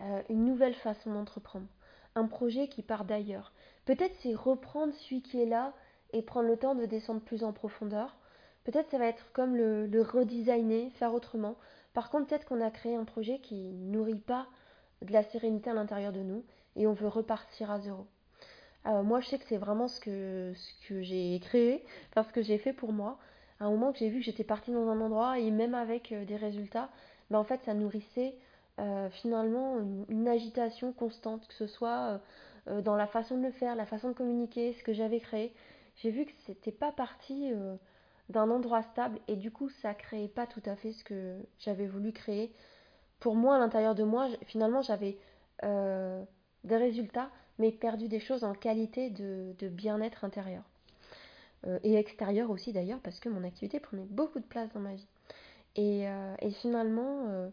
euh, 0.00 0.22
une 0.28 0.44
nouvelle 0.44 0.74
façon 0.74 1.12
d'entreprendre, 1.12 1.66
un 2.14 2.26
projet 2.26 2.68
qui 2.68 2.82
part 2.82 3.04
d'ailleurs. 3.04 3.52
Peut-être 3.84 4.14
c'est 4.22 4.34
reprendre 4.34 4.92
celui 4.94 5.22
qui 5.22 5.40
est 5.40 5.46
là 5.46 5.72
et 6.12 6.22
prendre 6.22 6.48
le 6.48 6.56
temps 6.56 6.74
de 6.74 6.86
descendre 6.86 7.20
plus 7.20 7.44
en 7.44 7.52
profondeur. 7.52 8.16
Peut-être 8.64 8.90
ça 8.90 8.98
va 8.98 9.06
être 9.06 9.32
comme 9.32 9.56
le, 9.56 9.86
le 9.86 10.02
redesigner, 10.02 10.90
faire 10.90 11.14
autrement. 11.14 11.56
Par 11.94 12.10
contre, 12.10 12.26
peut-être 12.26 12.46
qu'on 12.46 12.60
a 12.60 12.70
créé 12.70 12.96
un 12.96 13.04
projet 13.04 13.38
qui 13.38 13.72
nourrit 13.72 14.18
pas 14.18 14.48
de 15.02 15.12
la 15.12 15.22
sérénité 15.22 15.70
à 15.70 15.74
l'intérieur 15.74 16.12
de 16.12 16.20
nous 16.20 16.44
et 16.76 16.86
on 16.86 16.92
veut 16.92 17.08
repartir 17.08 17.70
à 17.70 17.80
zéro. 17.80 18.06
Euh, 18.86 19.02
moi, 19.02 19.20
je 19.20 19.28
sais 19.28 19.38
que 19.38 19.44
c'est 19.48 19.56
vraiment 19.56 19.88
ce 19.88 20.00
que, 20.00 20.52
ce 20.54 20.88
que 20.88 21.02
j'ai 21.02 21.38
créé, 21.40 21.84
parce 22.14 22.30
que 22.30 22.42
j'ai 22.42 22.58
fait 22.58 22.72
pour 22.72 22.92
moi. 22.92 23.18
À 23.58 23.64
un 23.64 23.70
moment 23.70 23.92
que 23.92 23.98
j'ai 23.98 24.10
vu 24.10 24.20
que 24.20 24.24
j'étais 24.24 24.44
partie 24.44 24.70
dans 24.70 24.88
un 24.88 25.00
endroit 25.00 25.38
et 25.38 25.50
même 25.50 25.74
avec 25.74 26.12
euh, 26.12 26.24
des 26.24 26.36
résultats, 26.36 26.90
ben, 27.30 27.38
en 27.38 27.44
fait, 27.44 27.60
ça 27.64 27.74
nourrissait 27.74 28.34
euh, 28.78 29.08
finalement 29.10 29.78
une, 30.08 30.28
agitation 30.28 30.92
constante, 30.92 31.48
que 31.48 31.54
ce 31.54 31.66
soit 31.66 32.20
dans 32.82 32.96
la 32.96 33.06
façon 33.06 33.38
de 33.38 33.44
le 33.44 33.52
faire, 33.52 33.76
la 33.76 33.86
façon 33.86 34.08
de 34.08 34.14
communiquer, 34.14 34.72
ce 34.72 34.82
que 34.82 34.92
j'avais 34.92 35.20
créé. 35.20 35.54
J'ai 35.96 36.10
vu 36.10 36.26
que 36.26 36.32
c'était 36.46 36.72
pas 36.72 36.90
parti 36.92 37.52
d'un 38.28 38.50
endroit 38.50 38.82
stable 38.82 39.20
et 39.28 39.36
du 39.36 39.52
coup, 39.52 39.68
ça 39.68 39.94
créait 39.94 40.28
pas 40.28 40.46
tout 40.46 40.62
à 40.66 40.74
fait 40.74 40.92
ce 40.92 41.04
que 41.04 41.38
j'avais 41.60 41.86
voulu 41.86 42.12
créer. 42.12 42.52
Pour 43.20 43.34
moi, 43.34 43.56
à 43.56 43.58
l'intérieur 43.58 43.94
de 43.94 44.04
moi, 44.04 44.28
finalement, 44.44 44.82
j'avais 44.82 45.16
des 45.62 46.76
résultats, 46.76 47.30
mais 47.58 47.72
perdu 47.72 48.08
des 48.08 48.20
choses 48.20 48.44
en 48.44 48.52
qualité 48.52 49.10
de, 49.10 49.68
bien-être 49.68 50.24
intérieur. 50.24 50.62
Euh, 51.66 51.78
et 51.82 51.94
extérieur 51.94 52.50
aussi 52.50 52.72
d'ailleurs, 52.72 53.00
parce 53.00 53.18
que 53.18 53.28
mon 53.28 53.42
activité 53.44 53.80
prenait 53.80 54.06
beaucoup 54.10 54.40
de 54.40 54.44
place 54.44 54.70
dans 54.74 54.80
ma 54.80 54.94
vie. 54.94 55.06
Et, 55.74 56.08
euh, 56.08 56.34
finalement, 56.60 57.26
euh, 57.28 57.48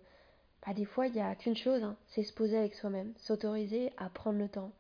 bah, 0.65 0.73
des 0.73 0.85
fois, 0.85 1.07
il 1.07 1.13
n'y 1.13 1.21
a 1.21 1.33
qu'une 1.35 1.55
chose, 1.55 1.83
hein, 1.83 1.95
c'est 2.07 2.23
se 2.23 2.33
poser 2.33 2.57
avec 2.57 2.75
soi-même, 2.75 3.13
s'autoriser 3.17 3.91
à 3.97 4.09
prendre 4.09 4.39
le 4.39 4.49
temps, 4.49 4.71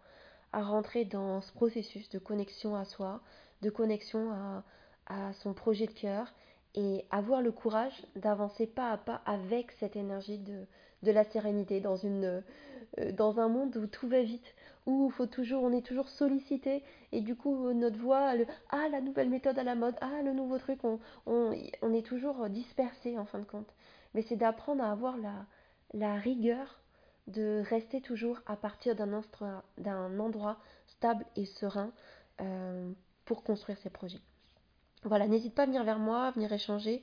à 0.51 0.63
rentrer 0.63 1.05
dans 1.05 1.41
ce 1.41 1.51
processus 1.53 2.09
de 2.09 2.19
connexion 2.19 2.75
à 2.75 2.85
soi, 2.85 3.21
de 3.61 3.69
connexion 3.69 4.31
à 5.07 5.33
son 5.33 5.53
projet 5.53 5.87
de 5.87 5.93
cœur 5.93 6.33
et 6.75 7.05
avoir 7.11 7.41
le 7.41 7.51
courage 7.51 8.05
d'avancer 8.15 8.67
pas 8.67 8.91
à 8.91 8.97
pas 8.97 9.21
avec 9.25 9.71
cette 9.79 9.95
énergie 9.95 10.39
de, 10.39 10.65
de 11.03 11.11
la 11.11 11.23
sérénité 11.23 11.81
dans, 11.81 11.95
une, 11.95 12.43
euh, 12.99 13.11
dans 13.11 13.39
un 13.39 13.47
monde 13.47 13.75
où 13.77 13.87
tout 13.87 14.07
va 14.07 14.23
vite, 14.23 14.55
où 14.85 15.09
faut 15.11 15.27
toujours, 15.27 15.63
on 15.63 15.71
est 15.71 15.85
toujours 15.85 16.09
sollicité 16.09 16.83
et 17.11 17.21
du 17.21 17.35
coup 17.35 17.71
notre 17.73 17.97
voix, 17.99 18.33
ah 18.69 18.87
la 18.91 19.01
nouvelle 19.01 19.29
méthode 19.29 19.59
à 19.59 19.63
la 19.63 19.75
mode, 19.75 19.95
ah 20.01 20.21
le 20.23 20.33
nouveau 20.33 20.57
truc, 20.57 20.83
on, 20.83 20.99
on, 21.25 21.53
on 21.81 21.93
est 21.93 22.05
toujours 22.05 22.49
dispersé 22.49 23.17
en 23.17 23.25
fin 23.25 23.39
de 23.39 23.45
compte. 23.45 23.71
Mais 24.13 24.23
c'est 24.23 24.35
d'apprendre 24.35 24.83
à 24.83 24.91
avoir 24.91 25.17
la, 25.17 25.45
la 25.93 26.15
rigueur 26.15 26.79
de 27.27 27.63
rester 27.69 28.01
toujours 28.01 28.39
à 28.45 28.55
partir 28.55 28.95
d'un 28.95 30.19
endroit 30.19 30.57
stable 30.87 31.25
et 31.35 31.45
serein 31.45 31.91
euh, 32.41 32.91
pour 33.25 33.43
construire 33.43 33.77
ses 33.77 33.89
projets. 33.89 34.19
Voilà, 35.05 35.27
n'hésite 35.27 35.53
pas 35.53 35.63
à 35.63 35.65
venir 35.65 35.83
vers 35.83 35.99
moi, 35.99 36.25
à 36.27 36.31
venir 36.31 36.51
échanger. 36.53 37.01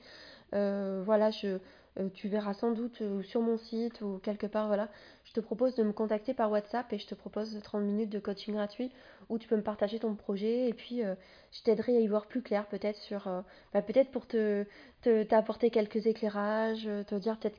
Euh, 0.55 1.03
voilà, 1.05 1.31
je, 1.31 1.59
euh, 1.99 2.09
tu 2.15 2.29
verras 2.29 2.55
sans 2.55 2.73
doute 2.73 3.03
euh, 3.03 3.23
sur 3.23 3.41
mon 3.41 3.57
site 3.57 4.01
ou 4.01 4.19
quelque 4.23 4.47
part, 4.47 4.67
voilà, 4.67 4.89
je 5.25 5.33
te 5.33 5.41
propose 5.41 5.75
de 5.77 5.83
me 5.83 5.93
contacter 5.93 6.35
par 6.35 6.51
WhatsApp 6.51 6.93
et 6.93 6.99
je 6.99 7.07
te 7.07 7.15
propose 7.15 7.59
30 7.63 7.83
minutes 7.83 8.11
de 8.11 8.19
coaching 8.19 8.55
gratuit 8.55 8.91
où 9.29 9.39
tu 9.39 9.49
peux 9.49 9.57
me 9.57 9.63
partager 9.63 9.99
ton 9.99 10.15
projet 10.15 10.69
et 10.69 10.73
puis 10.73 11.03
je 11.03 11.63
t'aiderai 11.63 11.97
à 11.97 12.01
y 12.01 12.07
voir 12.09 12.27
plus 12.27 12.43
clair 12.43 12.67
peut-être 12.67 12.97
sur, 12.99 13.29
bah, 13.73 13.83
peut-être 13.83 14.11
pour 14.11 14.27
te, 14.27 14.65
t'apporter 15.03 15.71
quelques 15.71 16.07
éclairages, 16.07 16.89
te 17.07 17.15
dire 17.15 17.39
peut-être 17.39 17.59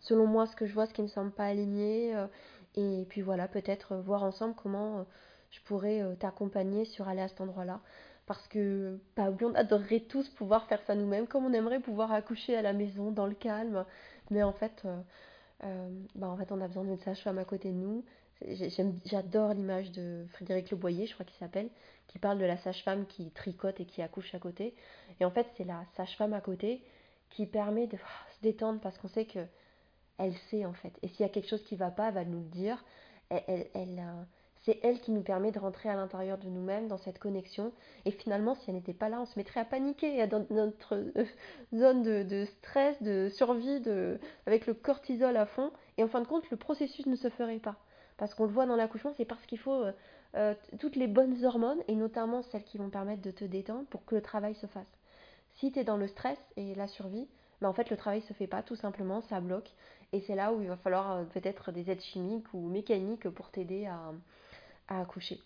selon 0.00 0.26
moi, 0.26 0.46
ce 0.46 0.56
que 0.56 0.66
je 0.66 0.74
vois, 0.74 0.86
ce 0.86 0.94
qui 0.94 1.02
ne 1.02 1.06
me 1.06 1.12
semble 1.12 1.30
pas 1.30 1.44
aligné 1.44 2.12
et 2.74 3.06
puis 3.08 3.20
voilà, 3.22 3.46
peut-être 3.46 3.94
voir 3.94 4.24
ensemble 4.24 4.54
comment 4.60 5.06
je 5.50 5.60
pourrais 5.60 6.02
t'accompagner 6.18 6.84
sur 6.84 7.06
aller 7.08 7.20
à 7.20 7.28
cet 7.28 7.40
endroit-là 7.40 7.80
parce 8.28 8.46
que 8.48 9.00
bah 9.16 9.32
on 9.40 9.54
adorerait 9.54 10.00
tous 10.00 10.28
pouvoir 10.28 10.66
faire 10.66 10.80
ça 10.86 10.94
nous-mêmes, 10.94 11.26
comme 11.26 11.46
on 11.46 11.52
aimerait 11.54 11.80
pouvoir 11.80 12.12
accoucher 12.12 12.54
à 12.54 12.62
la 12.62 12.74
maison 12.74 13.10
dans 13.10 13.26
le 13.26 13.34
calme. 13.34 13.86
Mais 14.30 14.42
en 14.42 14.52
fait, 14.52 14.82
euh, 14.84 15.00
euh, 15.64 15.88
bah 16.14 16.28
en 16.28 16.36
fait 16.36 16.52
on 16.52 16.60
a 16.60 16.68
besoin 16.68 16.84
d'une 16.84 16.98
sage-femme 16.98 17.38
à 17.38 17.46
côté 17.46 17.70
de 17.70 17.76
nous. 17.76 18.04
J'adore 19.06 19.54
l'image 19.54 19.90
de 19.92 20.26
Frédéric 20.34 20.70
Leboyer, 20.70 21.06
je 21.06 21.14
crois 21.14 21.24
qu'il 21.24 21.38
s'appelle, 21.38 21.70
qui 22.06 22.18
parle 22.18 22.38
de 22.38 22.44
la 22.44 22.58
sage-femme 22.58 23.06
qui 23.06 23.30
tricote 23.30 23.80
et 23.80 23.86
qui 23.86 24.02
accouche 24.02 24.32
à 24.34 24.38
côté. 24.38 24.74
Et 25.18 25.24
en 25.24 25.30
fait, 25.30 25.46
c'est 25.56 25.64
la 25.64 25.82
sage-femme 25.96 26.34
à 26.34 26.42
côté 26.42 26.82
qui 27.30 27.46
permet 27.46 27.86
de 27.86 27.96
ah, 27.96 28.32
se 28.36 28.42
détendre 28.42 28.78
parce 28.80 28.96
qu'on 28.98 29.08
sait 29.08 29.24
que 29.24 29.40
elle 30.18 30.34
sait 30.50 30.66
en 30.66 30.74
fait. 30.74 30.92
Et 31.02 31.08
s'il 31.08 31.20
y 31.20 31.24
a 31.24 31.30
quelque 31.30 31.48
chose 31.48 31.64
qui 31.64 31.76
va 31.76 31.90
pas, 31.90 32.08
elle 32.08 32.14
va 32.14 32.24
nous 32.26 32.40
le 32.40 32.48
dire. 32.50 32.84
Elle, 33.30 33.68
euh, 33.74 34.22
c'est 34.68 34.80
elle 34.82 35.00
qui 35.00 35.12
nous 35.12 35.22
permet 35.22 35.50
de 35.50 35.58
rentrer 35.58 35.88
à 35.88 35.96
l'intérieur 35.96 36.36
de 36.36 36.46
nous-mêmes 36.46 36.88
dans 36.88 36.98
cette 36.98 37.18
connexion. 37.18 37.72
Et 38.04 38.10
finalement, 38.10 38.54
si 38.54 38.68
elle 38.68 38.74
n'était 38.74 38.92
pas 38.92 39.08
là, 39.08 39.18
on 39.18 39.24
se 39.24 39.38
mettrait 39.38 39.60
à 39.60 39.64
paniquer 39.64 40.26
dans 40.26 40.44
notre 40.50 40.94
euh, 40.94 41.24
zone 41.74 42.02
de, 42.02 42.44
stress, 42.44 43.02
de 43.02 43.30
survie, 43.30 43.82
avec 44.44 44.66
le 44.66 44.74
cortisol 44.74 45.34
à 45.38 45.46
fond. 45.46 45.70
Et 45.96 46.04
en 46.04 46.08
fin 46.08 46.20
de 46.20 46.26
compte, 46.26 46.50
le 46.50 46.58
processus 46.58 47.06
ne 47.06 47.16
se 47.16 47.30
ferait 47.30 47.60
pas. 47.60 47.76
Parce 48.18 48.34
qu'on 48.34 48.44
le 48.44 48.50
voit 48.50 48.66
dans 48.66 48.76
l'accouchement, 48.76 49.14
c'est 49.16 49.24
parce 49.24 49.46
qu'il 49.46 49.58
faut 49.58 49.72
euh, 49.72 49.92
euh, 50.36 50.54
toutes 50.78 50.96
les 50.96 51.06
bonnes 51.06 51.42
hormones, 51.46 51.80
et 51.88 51.94
notamment 51.94 52.42
celles 52.42 52.64
qui 52.64 52.76
vont 52.76 52.90
permettre 52.90 53.22
de 53.22 53.30
te 53.30 53.46
détendre, 53.46 53.86
pour 53.86 54.04
que 54.04 54.16
le 54.16 54.20
travail 54.20 54.54
se 54.54 54.66
fasse. 54.66 54.98
Si 55.54 55.72
tu 55.72 55.78
es 55.78 55.84
dans 55.84 55.96
le 55.96 56.08
stress 56.08 56.38
et 56.58 56.74
la 56.74 56.88
survie, 56.88 57.26
ben 57.62 57.70
en 57.70 57.72
fait 57.72 57.88
le 57.88 57.96
travail 57.96 58.20
se 58.20 58.34
fait 58.34 58.46
pas 58.46 58.62
tout 58.62 58.76
simplement, 58.76 59.22
ça 59.22 59.40
bloque. 59.40 59.70
Et 60.12 60.20
c'est 60.20 60.34
là 60.34 60.52
où 60.52 60.60
il 60.60 60.68
va 60.68 60.76
falloir 60.76 61.24
peut-être 61.28 61.72
des 61.72 61.90
aides 61.90 62.02
chimiques 62.02 62.52
ou 62.52 62.68
mécaniques 62.68 63.30
pour 63.30 63.50
t'aider 63.50 63.86
à, 63.86 64.12
à 64.88 65.00
accoucher. 65.00 65.40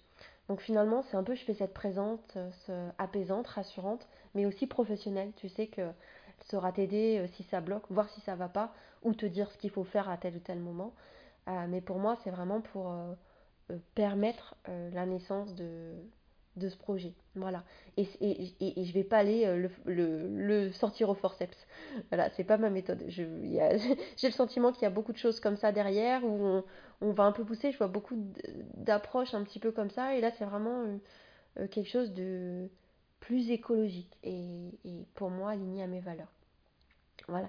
Donc 0.49 0.61
finalement, 0.61 1.03
c'est 1.03 1.17
un 1.17 1.23
peu, 1.23 1.35
je 1.35 1.45
fais 1.45 1.55
cette 1.55 1.75
présente, 1.75 2.37
ce, 2.67 2.89
apaisante, 2.99 3.47
rassurante, 3.47 4.07
mais 4.35 4.47
aussi 4.47 4.67
professionnelle. 4.67 5.33
Tu 5.37 5.49
sais 5.49 5.67
que 5.67 5.83
saura 6.51 6.73
t'aider 6.73 7.19
euh, 7.19 7.27
si 7.29 7.43
ça 7.45 7.61
bloque, 7.61 7.85
voir 7.91 8.09
si 8.11 8.21
ça 8.21 8.35
va 8.35 8.49
pas, 8.49 8.73
ou 9.03 9.15
te 9.15 9.27
dire 9.27 9.51
ce 9.51 9.59
qu'il 9.59 9.71
faut 9.71 9.85
faire 9.85 10.09
à 10.09 10.17
tel 10.17 10.37
ou 10.37 10.41
tel 10.41 10.59
moment. 10.59 10.93
Euh, 11.49 11.67
mais 11.69 11.81
pour 11.81 11.99
moi, 11.99 12.17
c'est 12.23 12.31
vraiment 12.31 12.61
pour 12.61 12.93
euh, 12.93 13.15
permettre 13.95 14.55
la 14.67 15.07
naissance 15.07 15.55
de, 15.55 15.93
de 16.57 16.69
ce 16.69 16.77
projet. 16.77 17.15
Voilà. 17.35 17.65
Et, 17.97 18.07
et, 18.21 18.81
et, 18.81 18.85
je 18.85 18.93
vais 18.93 19.05
pas 19.05 19.19
aller 19.19 19.47
euh, 19.47 19.69
le, 19.87 20.29
le, 20.29 20.73
sortir 20.73 21.09
au 21.09 21.15
forceps. 21.15 21.57
Voilà, 22.11 22.31
c'est 22.31 22.45
pas 22.45 22.59
ma 22.59 22.71
méthode. 22.71 23.03
J'ai 23.09 23.25
le 23.27 24.31
sentiment 24.31 24.73
qu'il 24.73 24.83
y 24.83 24.87
a 24.87 24.91
beaucoup 24.91 25.13
de 25.13 25.19
choses 25.19 25.41
comme 25.41 25.57
ça 25.57 25.73
derrière 25.73 26.25
où 26.25 26.63
on, 27.01 27.13
va 27.13 27.25
un 27.25 27.33
peu 27.33 27.45
pousser. 27.45 27.73
Je 27.73 27.79
vois 27.79 27.89
beaucoup 27.89 28.17
d'approches 28.75 29.35
un 29.35 29.43
petit 29.45 29.59
peu 29.59 29.73
comme 29.73 29.91
ça. 29.91 30.15
Et 30.17 30.21
là, 30.21 30.31
c'est 30.33 30.45
vraiment 30.45 30.83
euh, 30.83 30.99
euh, 31.61 31.69
quelque 31.69 31.89
chose 31.89 32.13
de 32.13 32.69
plus 33.21 33.51
écologique 33.51 34.19
et, 34.23 34.79
et, 34.85 35.07
pour 35.15 35.31
moi 35.31 35.53
aligné 35.53 35.83
à 35.83 35.87
mes 35.87 36.01
valeurs. 36.01 36.33
Voilà. 37.29 37.49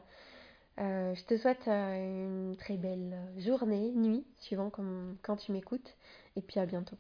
je 0.78 1.26
te 1.26 1.36
souhaite 1.36 1.68
une 1.68 2.56
très 2.58 2.78
belle 2.78 3.18
journée, 3.38 3.92
nuit, 3.92 4.24
suivant 4.38 4.70
comme, 4.70 5.18
quand 5.24 5.36
tu 5.36 5.52
m'écoutes. 5.52 5.98
Et 6.36 6.42
puis 6.42 6.60
à 6.60 6.66
bientôt. 6.66 6.96